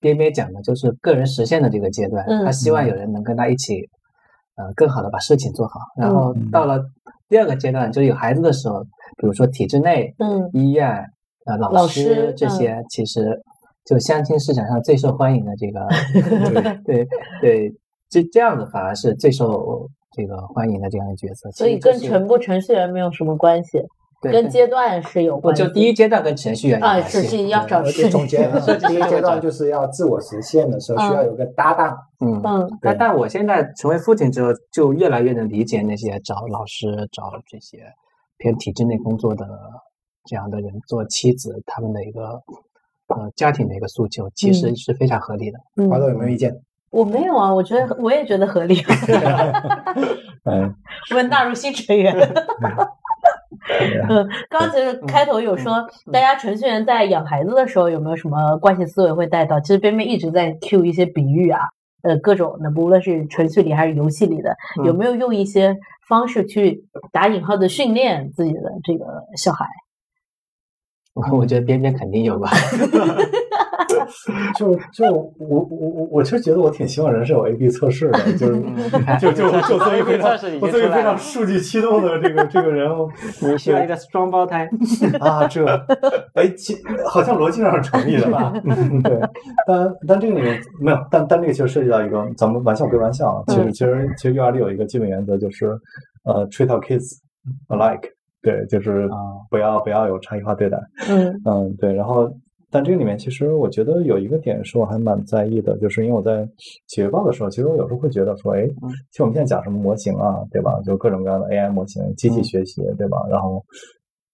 [0.00, 3.80] 边边讲的，就是个人实现的这个阶段，嗯他希望有人能跟他一起
[4.56, 5.80] 呃更好的把事情做好。
[6.00, 6.82] 然后嗯到了
[7.28, 8.82] 第二个阶段，就有孩子的时候，
[9.16, 10.88] 比如说体制内、嗯医院、
[11.46, 13.40] 呃老老师师这些，其实
[13.84, 17.06] 就相亲市场上最受欢迎的这个， 对
[17.40, 17.72] 对，
[18.10, 21.50] 这这样子反而是最受这个欢迎的这样的角色。
[21.52, 23.82] 所以跟程不程序员没有什么关系，
[24.20, 25.62] 对跟阶段是有关系。
[25.62, 31.96] 就第一阶段跟程序员啊，是是要找而事且总结设计师第一阶段就是要自我实现的时候，需要有个搭档。
[32.20, 32.40] 嗯。
[32.44, 37.78] 嗯但但我现在成为父亲之后，就越来越能理解那些找老师、找这些
[38.38, 39.46] 偏体制内工作的
[40.24, 42.42] 这样的人做妻子，他们的一个
[43.08, 45.58] 呃家庭的一个诉求，其实嗯是非常合理的。
[45.76, 46.54] 嗯华，总有没有意见？
[46.90, 48.76] 我没有啊，我觉得我也觉得合理。
[50.44, 50.74] 嗯，
[51.14, 52.14] 问纳入新成员。
[54.08, 59.58] 嗯，刚刚其实开头有说，大家程序员在养孩子的时候有没有什么惯性思维会带到？
[59.60, 61.60] 其实边边一直在 Q 一些比喻啊，
[62.02, 65.76] 呃，各种的，无论是程序里还是游戏里的，有没有用一些
[66.08, 69.66] 方式去打引号的训练自己的这个小孩？
[71.32, 72.50] 我觉得边边肯定有吧。
[74.58, 83.08] 就就我我我我其实觉得我挺希望人是有 A/B 测试的，就是嗯就就就作为非常我作为非常数据驱动的这个这个人物
[83.42, 84.68] 你需要一个双胞胎，
[85.20, 85.64] 啊，这
[86.34, 86.74] 哎，其
[87.06, 88.52] 好像逻辑上是成立的吧？
[89.04, 89.20] 对，
[89.66, 95.66] 但但这个里面没有，但但这个其实涉及到一个咱们玩笑归玩笑啊，其实其实其实 U R 里有一个基本原则就是
[96.24, 97.18] 呃 treat our kids
[97.68, 98.10] alike，
[98.42, 99.16] 对，就是啊
[99.50, 100.78] 不要不要有差异化对待。
[101.08, 102.30] 嗯嗯，对，然后
[102.76, 106.46] 但这个里面其实我觉得有一个点是我还蛮在意的，就是因为我在
[106.88, 110.78] 企业报的时候，其实我有时候会觉得说，哎，嗯其实我们现在讲什么模型啊，对吧？
[110.84, 113.16] 就各种各样的 AI 模型、机器嗯学习，对吧？
[113.30, 113.64] 然后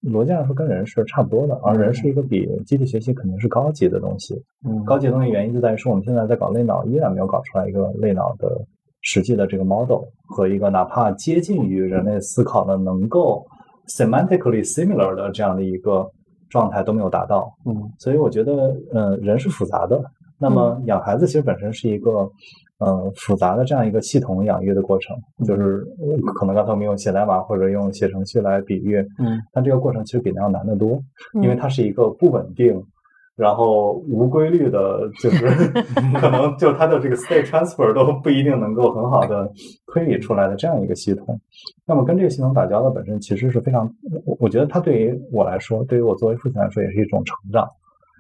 [0.03, 4.35] 逻辑上说跟人是差不多的，而人是一个比机器学习肯定是高级的东西。
[4.69, 8.61] 嗯，高级的东西原因就在于说我们现在在搞类脑，依然没有搞出来一个类脑的
[9.03, 13.47] 实际的这个 model 和一个哪怕接近于人类思考的能够
[13.87, 16.11] semantically similar 的这样的一个
[16.53, 17.51] 状态都没有达到。
[17.65, 20.01] 嗯所以我觉得，呃，人是复杂的。
[20.39, 22.31] 那么养孩子其实本身是一个，
[22.79, 25.17] 呃，复杂的这样一个系统养育的过程。
[25.47, 31.03] 就是呃可能刚才我们用写代码或者用写程序来比喻，嗯，但这个过程其实比那要难得多，
[31.35, 32.85] 嗯因为它是一个不稳定。
[33.43, 35.45] 然后无规律的，就是
[36.21, 39.51] 可能就它的这个 state transfer 都不一定能够很好的
[39.93, 41.39] 推理出来的这样一个系统。
[41.85, 43.93] 那么跟这个系统打交道本身其实是非常，
[44.25, 47.69] 我我觉得它对于我来说，对于我作为父亲来说，也是一种成长。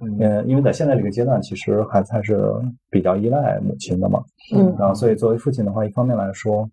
[0.04, 2.42] 嗯嗯，因为在现在这个阶段，其实孩子还是
[2.90, 4.20] 比较依赖母亲的嘛。
[4.52, 6.68] 嗯然后，所以作为父亲的话，一方面来说，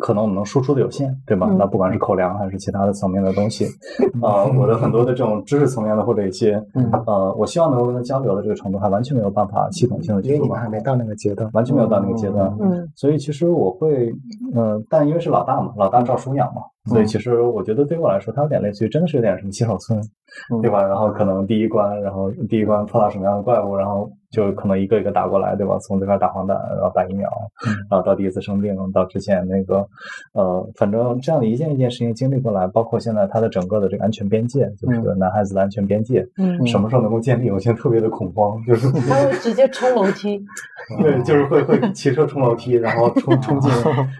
[0.00, 1.46] 可能我们能输出的有限，对吧？
[1.50, 3.66] 嗯那不管是口粮还是其他的层面的东西，
[4.22, 11.48] 啊、我的很多的这种知识层面的或者一些，嗯呃，我希望能够跟他交流的这个程度，还完全没有办法系统性的因为你们还没到那个阶段。
[11.52, 12.54] 完全没有到那个阶段。
[12.60, 14.12] 嗯所以其实我会，
[14.54, 20.00] 嗯、但因为是老大嘛，老大照书养嘛，所以其实我觉得对我来说，他有点类似于，真的是有点什么新手村，
[20.62, 20.82] 对吧？
[20.82, 25.78] 然后可能第一关，然后第一关碰到什么样的怪物，然后就可能一个一个打过来，对吧？
[25.78, 27.30] 从这边打黄疸，然后打疫苗，
[27.88, 29.86] 然后到第一次生病，到之前那个，
[30.32, 37.48] 呃，反正这样的一件一件事情经历过来，包括现在他的整个的这个安全边界，就是男孩子的安全边界，嗯，什么时候能够建立？
[37.50, 40.44] 我现在特别的恐慌，就是 他会直接冲楼梯。
[41.00, 43.70] 对，就是会会骑车冲楼梯，然后冲 冲进，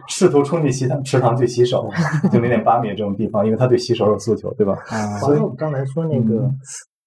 [0.08, 1.90] 试图冲进洗堂池塘去洗手，
[2.32, 4.72] 就零点八米这种地方，因为他对洗手有诉求，对吧？
[4.90, 6.50] 啊所以我刚才说那个，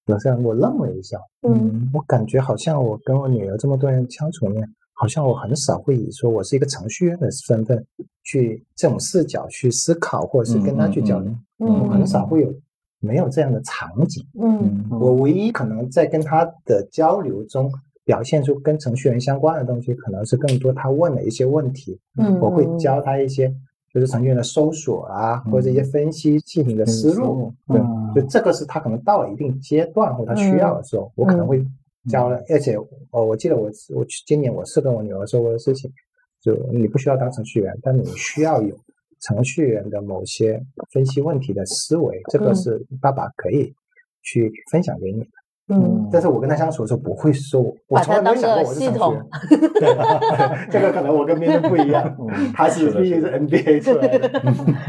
[0.07, 1.17] 好像我愣了一下，
[1.47, 1.89] 嗯。
[1.93, 7.85] 我感觉好像我跟我女儿这么多年相处里面，好像我很少会以说我是一个程序员的身份
[8.23, 12.53] 去这种视角去思考，或者是跟她去交流，嗯我很少会有
[12.99, 14.25] 没有这样的场景。
[14.39, 14.85] 嗯。
[14.89, 17.71] 我唯一可能在跟她的交流中
[18.03, 23.53] 表现出跟程序员相关的东西，可能是更多她问的一些问题，嗯，我会教她一些。
[23.93, 31.63] 就是程序员的搜索啊，或者一些分析事情的思路，对，嗯就这个是他可能到了一定阶段或他需要的时候，我可能会
[32.09, 32.43] 教了。
[32.49, 32.75] 而且
[33.11, 35.91] 哦，我记得我我去今年我是跟我女儿说过的事情，
[36.41, 38.75] 就你不需要当程序员，但你需要有
[39.21, 40.59] 程序员的某些
[40.91, 43.73] 分析问题的思维，这个嗯是爸爸可以
[44.23, 45.29] 去分享给你的。
[45.69, 49.25] 嗯但是我跟他相处的时候不会说，我把从来没有想过我是程序员。
[49.79, 52.15] 对，这个可能我跟别人不一样，
[52.53, 54.41] 他是毕竟是 NBA 出来的。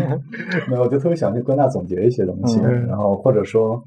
[0.70, 3.82] 没有，我就特别想去归纳总结一些东西，嗯然后或者说，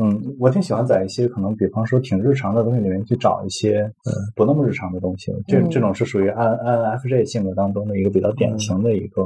[0.00, 3.90] 嗯，我挺喜欢在一些可能，比方说挺日常的东西里面去找一些
[4.36, 5.32] 不那么日常的东西。
[5.46, 9.22] 这嗯这种是属于 INFJ 性格当中的一个比较典型的一个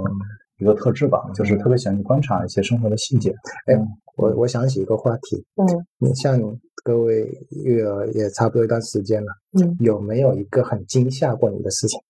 [0.59, 3.35] 一个特质吧，就是特别喜欢去观察一些生活的细节。
[3.67, 3.75] 哎
[4.17, 5.67] 我我想起一个话题，嗯
[5.99, 6.39] 你像
[6.83, 7.27] 各位
[7.65, 12.01] 育儿也差不多一段时间了，嗯，有没有一个很惊吓过你的事情？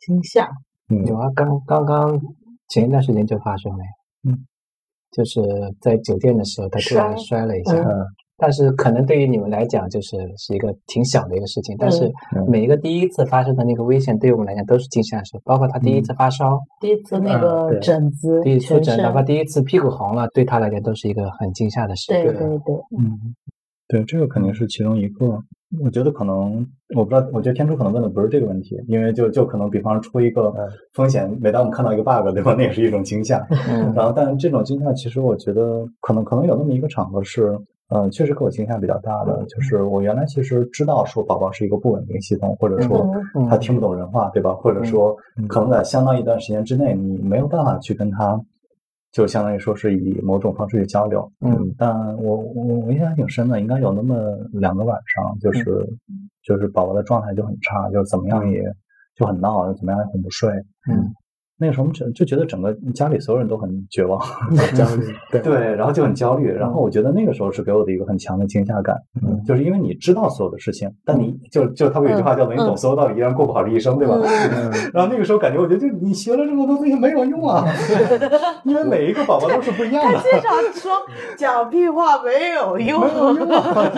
[0.00, 0.48] 惊吓。
[0.88, 1.04] 嗯。
[1.06, 2.20] 有啊，刚刚刚
[2.68, 3.78] 前一段时间就发生了，
[4.28, 4.38] 嗯，
[5.10, 5.40] 就是
[5.80, 8.06] 在酒店的时候，他突然摔摔了一下，嗯。
[8.36, 12.06] 但是可能对于你们来讲，就是是一个挺小的一个事情，但是
[12.36, 12.44] 嗯。
[12.48, 22.12] 每一个第一次发生的那个危险，对于我们来讲都是惊吓的时候，包括他第一次发烧，第一次那嗯个疹子，第一次疹，哪怕第一次屁股红了，对他来讲都是一个很惊吓的事。
[22.12, 23.34] 对对对对，嗯，
[23.88, 25.38] 对，这个肯定是其中一个。
[25.82, 26.64] 我觉得可能，
[26.94, 32.54] 我不知道，我觉得天初可能问的不是这个问题，因为就就可能，比方出一个嗯风险，每当我们看到一个 bug，对吧？
[32.56, 33.44] 那也是一种惊吓。
[33.68, 37.58] 嗯 然后，但这种惊吓，其实我觉得可能可能有那么一个场合是，
[37.88, 44.54] 呃，确实给我惊吓比较大的，就是我原来其实知道说宝宝是一个不稳定系统，或者说嗯他听不懂人话，对吧？
[44.54, 48.40] 或者说嗯可能在相当一段时间之内，你没有办法去跟他，
[49.14, 51.32] 就相当于说是以某种方式去交流。
[51.40, 55.64] 嗯但我我我印象还挺深的，应该有那么两个晚上，就是、
[56.42, 58.60] 就是宝宝的状态就很差，就是怎么样也
[59.14, 60.50] 就很闹，怎么样也哄不睡。
[60.90, 61.14] 嗯，
[61.56, 64.20] 那个时候我们就就觉得整个家里所有人都很绝望，
[64.74, 66.48] 焦虑，对对，然后就很焦虑。
[66.48, 74.16] 然后我觉得那个时候是给我的一个很强的惊吓感，嗯就是因为你知道所有的事情，但你就就他们有句话叫“你懂所有道理，依然过不好这一生”，对吧？
[74.20, 77.64] 嗯 然后那个时候感觉，我觉得就你学了这么多东西没有用啊，
[78.64, 80.18] 因为每一个宝宝都是不一样的。
[80.20, 80.90] 经常说
[81.36, 83.92] 讲屁话没有用，没有用啊！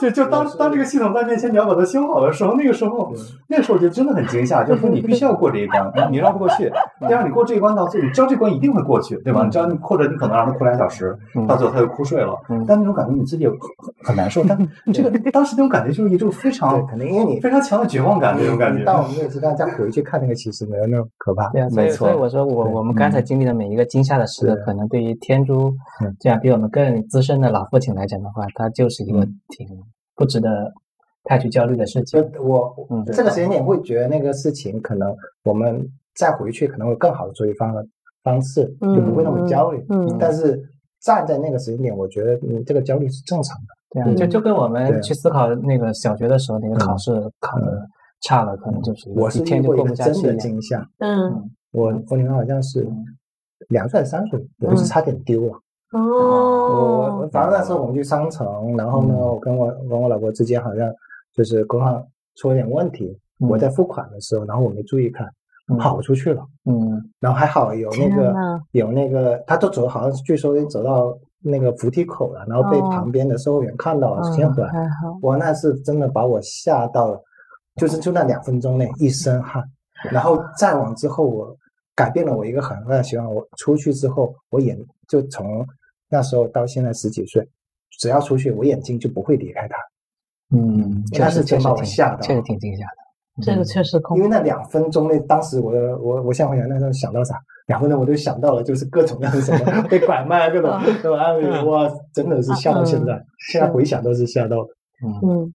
[0.00, 3.12] 就就当当这个系统在面前，你要把它修好的时候，那个时候，
[3.48, 6.70] 那个时候就真的很惊吓，就是说你必须要过这一关，你绕不过去。
[7.06, 9.44] 第二，你过这一关到最后，你知道这关一定会过去，对吧？
[9.44, 13.58] 你知道，或者你可能让他哭俩小时，嗯到最后他就哭睡了嗯，但那种感觉你自己也很
[14.04, 14.42] 很难受。
[14.44, 14.56] 但
[14.92, 18.82] 这个当时那种感觉就是一种非，常可能因为你非常强的绝望感，那种感觉。
[18.86, 21.48] 但我们那个阶段再回去看那个，其实没有那么可怕。
[21.50, 29.66] 对啊，所以没错所以我说我我们刚才经历的每一个惊吓的时刻，可能对于天珠嗯这样比我们更资深的老父亲来讲的话，他就是一个嗯挺
[30.14, 30.72] 不值得
[31.24, 32.20] 太去焦虑的事情。
[32.40, 35.14] 我嗯这个时间点会觉得那个事情，可能
[35.44, 37.74] 我们再回去可能会更好的处理方
[38.22, 39.84] 方式，就不会那么焦虑。
[39.88, 40.62] 嗯但是
[41.02, 43.66] 站在那个时间点，我觉得你，这个焦虑是正常的。
[43.90, 47.86] 对啊，就就跟我们去思考那个小学的时候那个考试考的
[48.22, 50.38] 差了，可能就是我是一天就过遇过一个真的不下去一样。
[50.38, 53.04] 惊吓，嗯我我女儿好像是嗯
[53.68, 55.60] 两岁还是三岁，有一次差点丢了。
[55.92, 60.90] 我我哦，反正那时候我们去商城，然后呢，我跟我跟我老婆之间好像
[61.34, 62.06] 就是沟通
[62.36, 63.06] 出了点问题。
[63.40, 65.34] 嗯我在付款的时候，然后我没注意看，嗯
[65.78, 66.46] 跑出去了。
[66.64, 67.10] 嗯。
[67.20, 68.34] 然后还好有那个
[68.72, 72.90] 有那个，他都走，好像据说走到那个扶梯口了，然后被哦。
[72.90, 74.68] 旁边的售货员看到了，先回来。
[74.70, 77.22] 还好，哇，那是真的把我吓到了，
[77.76, 79.62] 就是就那两分钟内一身汗，
[80.10, 81.56] 然后再往之后，我
[81.94, 85.66] 改变了我一个很大的习惯，我出去之后，我眼就从
[86.08, 87.46] 那时候到现在十几岁，
[87.98, 89.76] 只要出去，我眼睛就不会离开他，
[90.56, 92.20] 嗯，那是真把我吓到。
[92.20, 93.03] 确实挺惊吓的。
[93.42, 94.16] 这个确实空。
[94.16, 97.34] 因为那两分钟内，当时我的我我现在回想那时候想到啥，
[97.66, 101.10] 两分钟我就想到了，就是各种各样的什么被拐卖各种，各种对
[101.50, 101.60] 吧？
[101.62, 103.20] 嗯哇，真的是吓到现在，
[103.50, 104.68] 现在回想都是吓到的。
[105.04, 105.50] 嗯，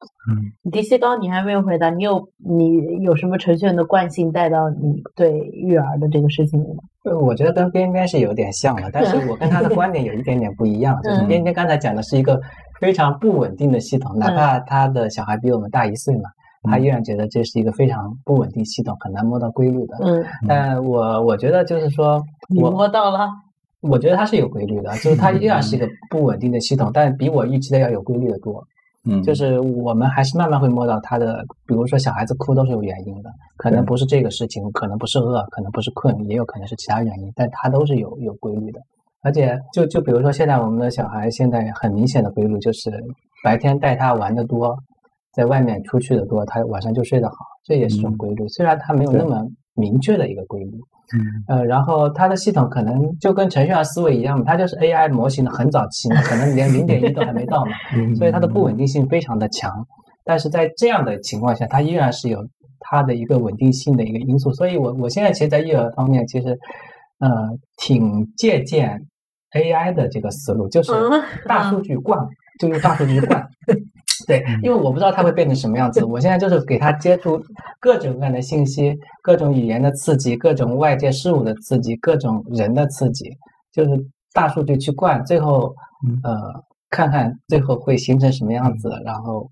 [0.71, 6.83] 迪西高，你还没有回答，你有你有什么程序员的惯性带到你对育儿的这个事情里吗？
[7.05, 11.01] 呃我觉得跟边边是有点像的，但是我跟他的观点有一点点不一样。
[11.01, 12.39] 就 是嗯边边刚才讲的是一个
[12.79, 16.29] 非常不稳定的系统，哪怕他的小孩比我们大一岁嘛，
[16.63, 19.97] 他依然觉得这是一个非常不稳定系统，很难摸到规律的。
[20.01, 23.29] 嗯，但我我觉得就是说，你我摸到了，
[23.81, 28.63] 我觉得它是有规律的，就是它依然是一个不稳定的系统，但比我预期的要有规律的多。
[29.05, 38.81] 嗯，就是我们还是慢慢会摸到它的，比如说小孩子哭都是有原因的，可能不是这个事情，可能不是饿，可能不是困，也有可能是其他原因，但它都是有有规律的。
[39.21, 42.91] 而且就就比如说现在我们的小孩现在很明显的规律就是
[43.43, 44.77] 白天带他玩的多，
[45.33, 48.47] 在外面出去的多，他晚上就睡得好，这也是种规律。
[48.47, 50.71] 虽然它没有那么明确的一个规律，
[51.47, 57.71] 呃，然后它的系统可能就跟程序员思维一样嘛，它就是 AI 模型的很早期嘛，可能连零点一都还没到嘛，
[58.15, 59.71] 所以它的不稳定性非常的强。
[60.23, 62.39] 但是在这样的情况下，它依然是有
[62.79, 64.53] 它的一个稳定性的一个因素。
[64.53, 66.49] 所以我我现在其实，在育儿方面，其实
[67.19, 67.29] 呃
[67.77, 68.99] 挺借鉴
[69.53, 72.19] AI 的这个思路，就是嗯大数据灌，
[72.59, 73.47] 就用大数据灌。
[74.29, 77.41] 对，因为我不知道它会变成什么样子，我现在就是给它接触
[77.79, 83.25] 各种各样的信息，各种语言的刺激，各种外界事物的刺激，各种人的刺激，
[83.71, 83.89] 就是
[84.31, 85.73] 大数据去灌，最后
[86.21, 89.49] 呃看看最后会形成什么样子，然后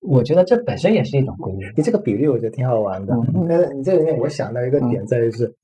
[0.00, 1.72] 我觉得这本身也是一种规律。
[1.76, 3.14] 你这个比喻我觉得挺好玩的。
[3.14, 5.54] 嗯但是你这里面我想到一个点在于是，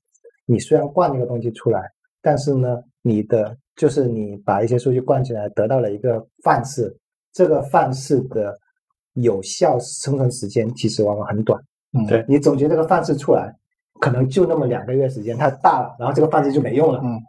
[0.45, 1.81] 你虽然灌那个东西出来，
[2.21, 6.95] 但是呢，你的就是你把一些数据灌进来，得到了一个范式，
[7.33, 8.57] 这个范式的
[9.13, 11.59] 有效生存时间其实往往很短。
[11.93, 13.53] 嗯，对你总结这个范式出来，
[13.99, 16.99] 可能就那么两个月时间，它大了，然后这个范式就没用了。
[17.03, 17.19] 嗯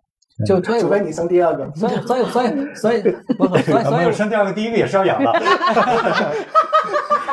[0.47, 1.71] 就所以除非你生第二个。
[1.73, 3.03] 所以所以所以所以
[3.37, 5.31] 不所以所以生第二个，第一个也是要养的。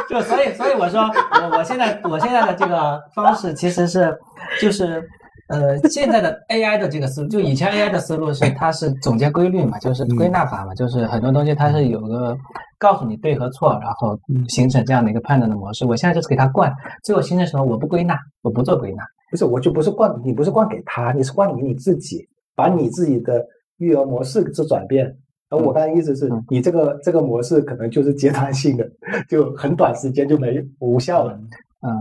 [0.10, 4.14] 就所以所以我说我我现在我现在的这个方式其实是
[4.60, 5.02] 就是
[5.48, 12.38] 呃现在的 AI 的这个思路，就以前 AI 的思路是它是总结规律嘛，就是归纳法嘛，就是很多东西它是有个
[12.78, 14.18] 告诉你对和错，然后
[14.50, 15.86] 形成这样的一个判断的模式。
[15.86, 16.74] 我现在就是给它灌，
[17.04, 19.04] 最后形成什么我不归纳，我不做归纳。
[19.30, 22.26] 不是，我就不是灌，你不是灌给他，你是灌给你自己，
[22.56, 23.46] 把你自己的
[23.78, 25.14] 育儿模式做转变。
[25.50, 28.86] 而我刚才意思是嗯你这个这个模式可能就是阶段性的，
[29.30, 31.34] 就很短时间就没无效了。
[31.82, 31.92] 嗯，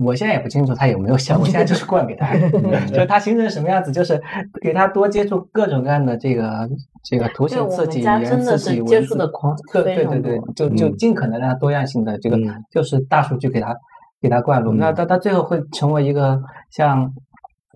[0.00, 2.34] 我现在也不清楚他有没有想，我现在就是灌给他，
[2.88, 4.20] 就是他形成什么样子，就是
[4.62, 6.68] 给他多接触各种各样的这个
[7.02, 10.96] 这个图形刺激、语言家真的刺激、接文字触的框，对对对对，就就嗯。
[10.96, 12.64] 尽可能让他多样性的这个嗯。
[12.70, 13.76] 就是大数据给他
[14.20, 14.78] 给他灌入，嗯。
[14.78, 16.40] 那他他最后会成为一个
[16.70, 17.12] 像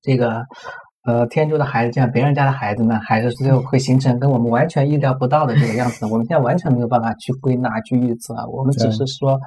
[0.02, 0.44] 这个。
[1.08, 6.04] 呃，天珠的孩子这样，别人家的孩子呢，还是最后会形成跟我们完全意料不到的这个样子。
[6.04, 9.40] 我们现在完全没有办法去归纳、去预测，我们只是说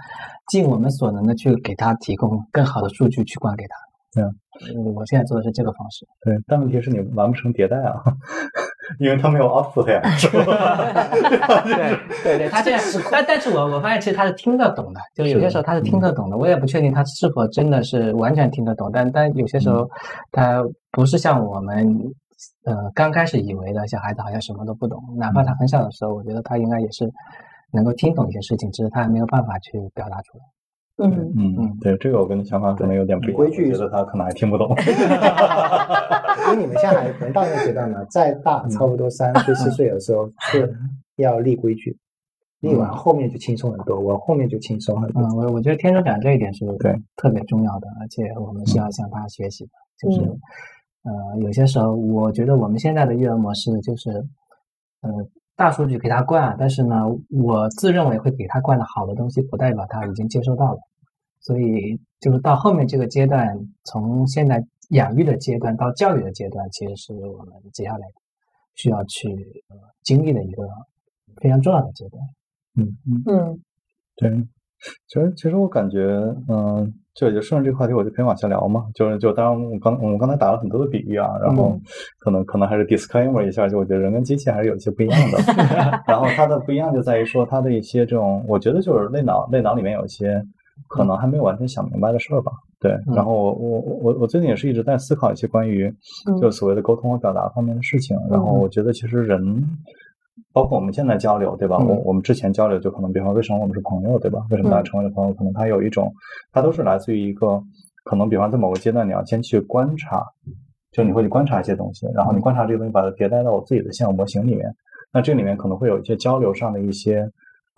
[0.47, 3.76] 尽我们所能的去给他提供更好的数据去灌给他。
[4.14, 4.24] 对
[4.76, 6.03] 嗯，我现在做的是这个方式。
[6.26, 8.01] 对，但问题是你完不成迭代啊，
[8.99, 10.01] 因为他没有 output 呀，
[11.63, 19.89] 对对对，他现在，但但是我我发现其实他是听得懂的，就有些时候他是听得懂的，我也不确定他是否真的是完全听得懂，但但有些时候
[20.31, 22.13] 他不是像我们
[22.65, 27.09] 呃刚开始以为的小孩子好像什么都不懂，哪怕他很小的时候，我觉得他应该也是
[27.73, 30.43] 能够听懂一些事情，只是他还没有办法去表达出来。
[31.03, 34.75] 嗯，嗯，对，这个我跟你想法可能有点不一样，规矩我觉得他可能还听不懂。
[36.52, 40.74] 因为你们现在还能到那个阶段呢， 再大差不多三岁四岁的时候是
[41.16, 41.97] 要立规矩，
[42.60, 45.36] 立完后面就轻松很多，我后面就轻松很多嗯，。
[45.36, 49.72] 我我觉得天生讲这一点是对特别重要的，而且我们是要向他学习的。
[49.97, 50.22] 就是、
[51.04, 54.10] 呃，有些时候我觉得我们现在的育儿模式就是，
[55.02, 55.10] 呃，
[55.56, 60.80] 大数据给他灌，但是呢，我自认为会给他灌的好的东西，不代表他已经接收到了。
[61.39, 68.07] 所以就是到后面这个阶段，从现在养育的阶段到教育的阶段，其实是我们接下来
[68.75, 69.27] 需要去、
[69.69, 70.63] 呃、经历的一个
[71.41, 72.23] 非常重要的阶段。
[72.77, 72.87] 嗯
[73.27, 73.59] 嗯
[74.15, 74.29] 对，
[75.07, 75.99] 其实其实我感觉，
[76.47, 78.85] 嗯、就也就顺着这个话题，我就可以往下聊嘛。
[78.93, 81.79] 就是就当然我刚我们刚才打了很多的比喻啊，然后
[82.19, 85.37] 可能可能还是 disclaimer 一下，就我觉得人跟机器还是有一些不一样的。
[86.07, 90.41] 然后它的不一样就在于说它的一些这种，我觉得就是内脑内脑里面有一些
[90.87, 92.51] 可能还没有完全想明白的事儿吧。
[92.82, 95.89] 对，然后我我我我最近也是一直在思考一些关于
[96.41, 98.17] 就所谓的沟通和表达方面的事情。
[98.29, 99.63] 然后我觉得其实人。
[100.53, 101.77] 包括我们现在交流，对吧？
[101.79, 104.45] 嗯我我们之前交流，就可能，比方说，为什么我们是朋友，对吧？
[104.49, 105.34] 为什么大家成为了朋友？
[105.34, 106.11] 可能他有一种，
[106.51, 107.61] 他都是来自于一个，
[108.03, 110.25] 可能，比方在某个阶段，你要先去观察，
[110.91, 114.73] 就你会去观察一些东西，然后你观察这个东西，把它迭代到我自己的现有模型里面。
[115.13, 117.29] 那这里面可能会有一些交流上的一些，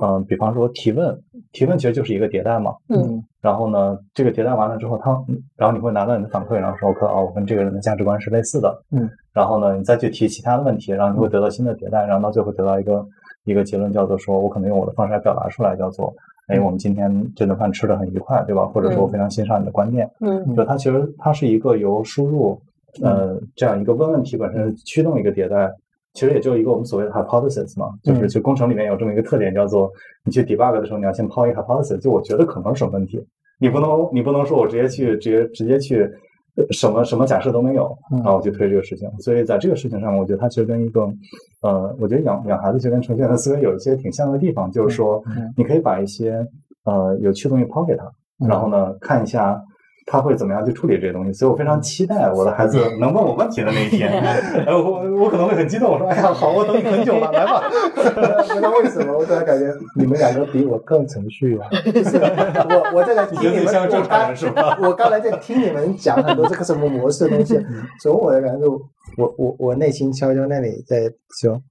[0.03, 1.17] 嗯、比方说提问，
[1.53, 2.75] 提问其实就是一个迭代嘛。
[2.89, 5.11] 嗯然后呢，这个迭代完了之后，他，
[5.57, 13.05] 然后你会拿到你的反馈，然后说，OK，哦，我跟这个人的价值观是类似的，嗯，然后呢，你再去提其他的问题，然后你会得到新的迭代，然后到最后得到一个
[13.43, 16.13] 一个结论，叫做说我可能用我的方式来表达出来，叫做，
[16.47, 18.65] 哎，我们今天这顿饭吃的很愉快，对吧？
[18.65, 22.57] 或者说我非常欣赏你的观念，嗯就它其实它是一个由输入，
[23.01, 25.69] 呃，这样一个问问题本身驱动一个迭代，
[26.13, 29.91] 其实也就一个我们所谓的 hypothesis 嘛，就是就工程里面有这么一个特点，叫做
[30.23, 33.25] 你去 debug 的时候，你要先抛一个 hypothesis，就我觉得可能是什么问题，
[33.59, 36.03] 你不能你不能说我直接去直接直接去
[36.55, 38.17] 呃什么什么假设都没有，嗯。
[38.17, 41.01] 然后我去推这个事情，所以在这个事情上，我觉得它其实跟一个
[41.63, 45.51] 呃，我觉得养养孩子其实跟程序员的思维有一些挺像的地方，就是说嗯。
[45.57, 46.45] 你可以把一些
[46.85, 48.05] 呃有趣的东西抛给他，
[48.39, 48.47] 嗯。
[48.47, 49.59] 然后呢看一下。
[50.05, 51.33] 他会怎么样去处理这些东西？
[51.33, 54.11] 所以我非常期待我的孩子能问我问题的那一天。
[54.67, 57.63] 呃，我我可能会很激动，我说：“哎呀，好，我等你很久了，来吧。
[57.95, 58.01] 不
[58.53, 61.59] 知道为什么，我突然感觉你们两个比我更程序员。
[61.93, 64.77] 就是我我在这”你觉得自己听你们，像正常我刚人是吧？
[64.81, 67.59] 我刚才在听你们讲很多这个什么模式的东西，
[68.01, 68.71] 从我的感受，
[69.17, 71.09] 我我我内心悄悄那里在
[71.41, 71.61] 说，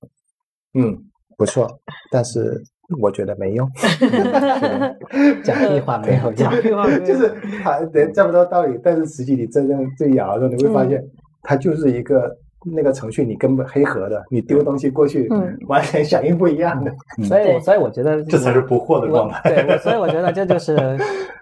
[0.75, 0.97] 嗯，
[1.37, 1.69] 不错，
[2.11, 2.63] 但是
[3.01, 3.69] 我觉得没用。
[5.45, 6.51] 讲屁话 没有用。
[7.05, 11.03] 就是他人这么多道理，但是实际你真正去咬的时候，你会发现，
[11.43, 16.93] 它就是一个那个程序，你根本黑盒的，你丢东西过去，嗯完全响应不一样的。
[17.25, 19.41] 所以，所以我觉得这才是不惑的状我态。
[19.51, 20.77] 对，我所以我觉得这就是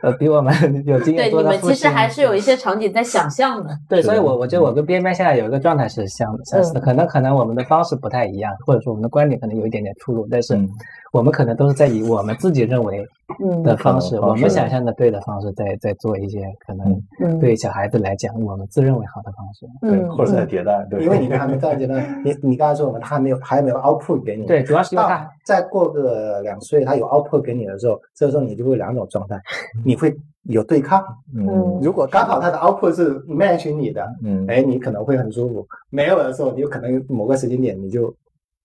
[0.03, 0.53] 呃，比我们
[0.87, 3.71] 有经验对，多的父你们其实还是有一些场景在想象的。
[3.89, 10.69] 对，所以我我觉得我跟边边现在有一个状态是相相似的，可能可能我们的方式不太一样，或者说我们的观点可能有一点点出入，但是嗯
[11.13, 13.07] 我们可能都是在以我们自己认为嗯
[13.63, 19.67] 的方式，我们想象的对的方式，在在做一些可能嗯对小孩子来讲我们自认为好的方式。
[19.81, 29.41] 对，嗯或者在迭代，对，因为你们还没到阶段，你你刚才说我们他还没有还没有 output 给你，对，主要是到他再过个两岁，他有 output 给你的时候，这时候你就会有两种状态，
[29.85, 30.15] 你会
[30.45, 31.03] 有对抗。
[31.37, 31.79] 嗯。
[31.83, 38.15] 如果刚好他的 output 是 match 你的，嗯，哎，你可能会很舒服；没有的时候，你有可能某个时间点你就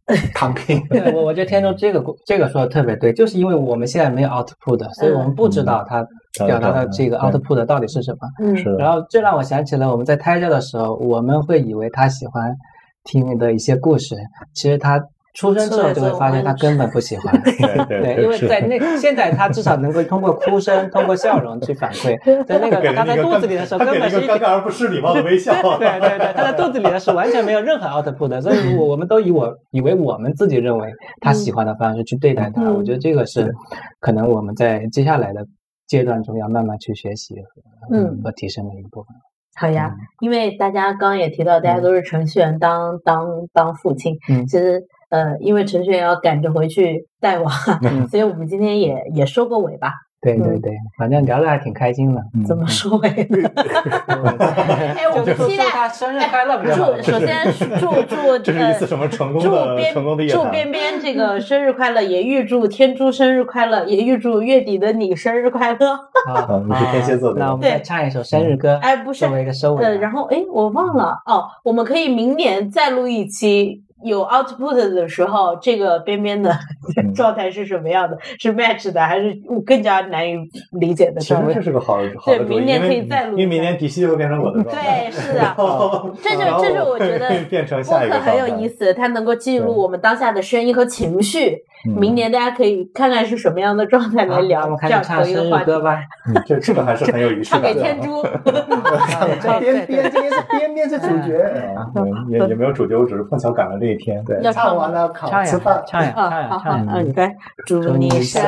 [0.35, 0.81] 躺平。
[0.89, 6.01] 对我我觉得天中这个这个说的特别对，就是因为我们现在没有 output，所以我们不知道他
[6.41, 8.19] 嗯表达的这个 output 到底是什么。
[8.39, 12.55] 嗯是的，然后这让我想起了我们在胎教的时候，我们会以为他喜欢
[13.03, 14.15] 听的一些故事，
[14.53, 14.99] 其实他
[15.35, 17.31] 出生之后就会发现他根本不喜欢。
[17.43, 22.17] 对对，因为在那现在他至少能够通过哭声、通过笑容去反馈，
[22.47, 25.53] 在那个给了他在你一个肚子里的时候他给了根本是一一个尴尬而不失礼貌的微笑。
[25.77, 30.89] 对对对，他在肚子里的是完全没有任何 output 的，所以我我们都以我以为我们自己认为
[31.21, 33.53] 他喜欢的方式去对待他，嗯我觉得这个是
[33.99, 35.45] 可能我们在接下来的
[35.85, 39.13] 阶段中要慢慢去学习和嗯和提升的一个部分。
[39.57, 47.51] 好呀，因为大家刚刚也提到，大家都是程序员当当当父亲，嗯其实呃，因为程序员要赶着回去带娃，
[47.83, 49.89] 嗯所以我们今天也也收个尾吧。
[49.89, 52.19] 嗯对对对，反正聊的还挺开心的。
[52.47, 53.47] 怎么收尾呢？
[54.97, 57.45] 哎，我期待他生日快乐祝首先
[57.79, 60.27] 祝祝这是一次什么成功祝的边成功的？
[60.27, 65.91] 祝边边这个生日快乐，也预祝天珠生日快乐，也预祝月底的你生日快乐。
[66.25, 69.87] 啊嗯你是天蝎座的那我们再唱一首生日歌，哎，不是作，为一个收尾吧。
[69.87, 73.83] 呃，然后哎，我忘了哦，我们可以明年再录一期。
[74.03, 76.51] 有 output 的时候，这个边边的
[76.97, 78.17] 嗯 状态是什么样的？
[78.37, 79.33] 是 match 的，还是
[79.65, 80.35] 更加难以
[80.79, 81.53] 理解的其实状态？
[81.53, 85.09] 这是个好好对的主意，明年可以再录因为明年迪西会变成我的状态。
[85.09, 85.55] 对，是的，
[86.21, 91.63] 这就这就我觉得会变成播下一个客很有意思，它能够记录我们当下的声音和情绪。
[91.85, 91.93] 嗯。
[91.93, 95.63] 明年大家可以看看是什么样的状态来聊这样始唱生同一个话题。
[95.63, 95.99] 日歌吧。
[96.27, 97.73] 嗯这这个还是很有仪式感的。
[97.73, 98.23] 给天珠，
[99.41, 101.51] 这边边今天是边边是主角，
[101.95, 104.23] 嗯也也没有主角，我只是碰巧赶了这一天。
[104.25, 104.39] 对。
[104.41, 105.75] 要，唱唱完了考唱吃饭。
[105.75, 106.93] 呀，，唱呀，啊，唱呀，唱呀。
[106.95, 108.41] 嗯，你该祝你生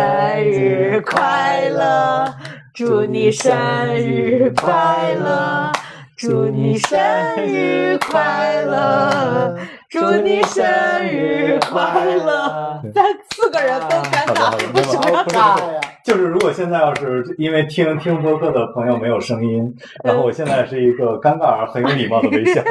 [0.43, 2.33] 日快乐，
[2.73, 3.55] 祝你生
[3.95, 5.71] 日快乐，
[6.15, 6.99] 祝你生
[7.45, 9.55] 日快乐，
[9.89, 10.65] 祝你生
[11.05, 12.81] 日快乐。
[12.93, 15.57] 三四个人都尴尬，为什么要尬？
[15.73, 15.79] 呀！
[16.03, 19.73] 就是如果现在要是因为听听播客的朋友没有声音，
[20.03, 22.61] 然后我现在是一个尴尬而很有礼貌的微笑。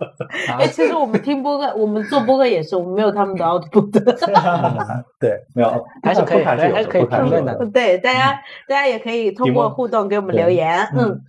[0.58, 3.92] 哎，其实我们听播客， 我们做播客也是，我们没有他们的 output。
[5.20, 7.54] 对，没有，还是可以还是可以评论的。
[7.72, 8.32] 对，大家
[8.66, 11.20] 大家也可以通过互动给我们留言，嗯。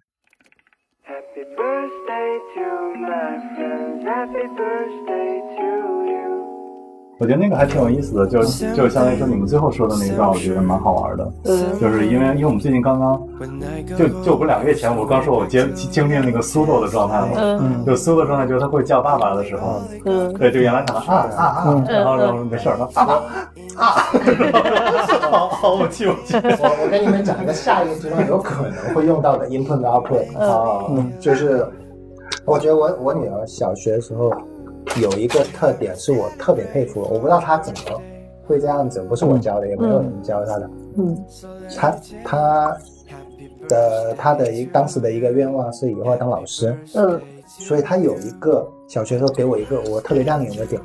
[1.56, 4.04] Birthday to my friends.
[4.04, 6.33] Happy birthday to you.
[7.20, 8.40] 我觉得那个还挺有意思的，就
[8.76, 11.32] 就相当于说你们最后说的那一段，我觉得蛮好玩的。
[11.46, 11.80] 嗯。
[11.80, 13.22] 就是因为因为我们最近刚刚
[13.98, 20.34] 就就不两个月前，我刚说我经经历那个苏豆的状态嘛，嗯就苏豆状态就是他会叫爸爸的时候，嗯。
[20.34, 23.14] 对，就原来可能啊啊啊，然后然后没事儿，爸爸
[23.78, 23.88] 啊，
[25.32, 30.84] 好好，我去我去，我我跟你们讲一个下一个阶段有可能会用到的 input 和 output 啊，
[31.20, 31.66] 就是
[32.46, 34.32] 我觉得我我女儿小学的时候
[35.02, 38.02] 有一个特点是我特别佩服，我不知道他怎么
[38.46, 41.26] 会这样子，不是我教的，也没有人教他的，嗯
[41.76, 42.78] 他他
[43.68, 47.20] 的他的一当时的一个愿望是以后要当老师，嗯。
[47.46, 50.82] 所以他有一个小学时候给我一个我特别亮眼的点，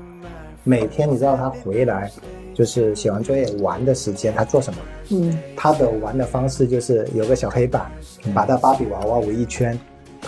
[0.64, 2.10] 每天你知道他回来
[2.52, 4.78] 就是写完作业玩的时间，他做什么？
[5.12, 5.38] 嗯。
[5.56, 7.90] 他的玩的方式就是有个小黑板，
[8.34, 9.78] 把他芭比娃娃围一圈，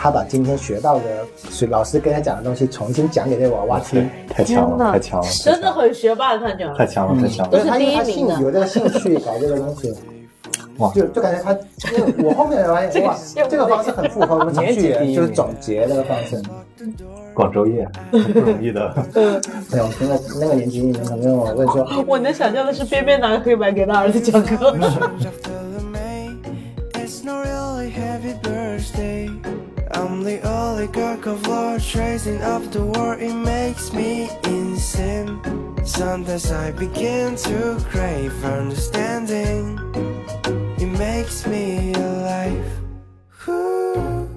[0.03, 1.03] 他把今天学到的，
[1.51, 4.09] 是老师跟他讲的东西重新讲给这个娃娃听。
[4.33, 6.73] 太强了，太强了，真的很学霸，看起来。
[6.73, 9.95] 太强了，太强了，都是他他第一名的有这个兴趣搞这个东西，
[10.79, 11.53] 哇就就感觉他，
[11.93, 13.15] 因为我后面发现哇，
[13.47, 16.41] 这个方式很符合我们程序员，年级第一名就是总结这个方式。
[17.35, 18.95] 广州夜 不容易的，
[19.71, 24.75] 没有，那个那个年级里面，朋友我跟你说，我能想象的是边边拿个黑板给他儿子讲课。
[29.93, 33.21] I'm the oligarch of love, tracing up the world.
[33.21, 35.41] It makes me insane.
[35.85, 39.79] Sometimes I begin to crave understanding.
[40.79, 42.73] It makes me alive.
[43.49, 44.29] Ooh,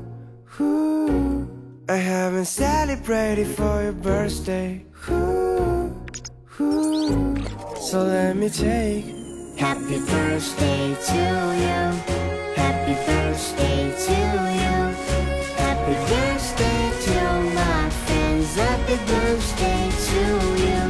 [0.59, 1.47] ooh.
[1.87, 4.85] I haven't celebrated for your birthday.
[5.09, 5.95] Ooh,
[6.59, 7.35] ooh.
[7.79, 9.23] So let me take
[9.57, 11.15] Happy birthday to
[11.63, 11.83] you.
[12.55, 14.13] Happy birthday to
[14.59, 14.82] you.
[15.83, 18.55] Happy birthday to my friends.
[18.55, 20.21] Happy birthday to
[20.63, 20.83] you.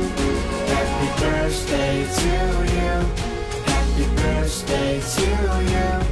[0.70, 2.34] Happy birthday to
[2.76, 2.94] you.
[3.66, 6.03] Happy birthday to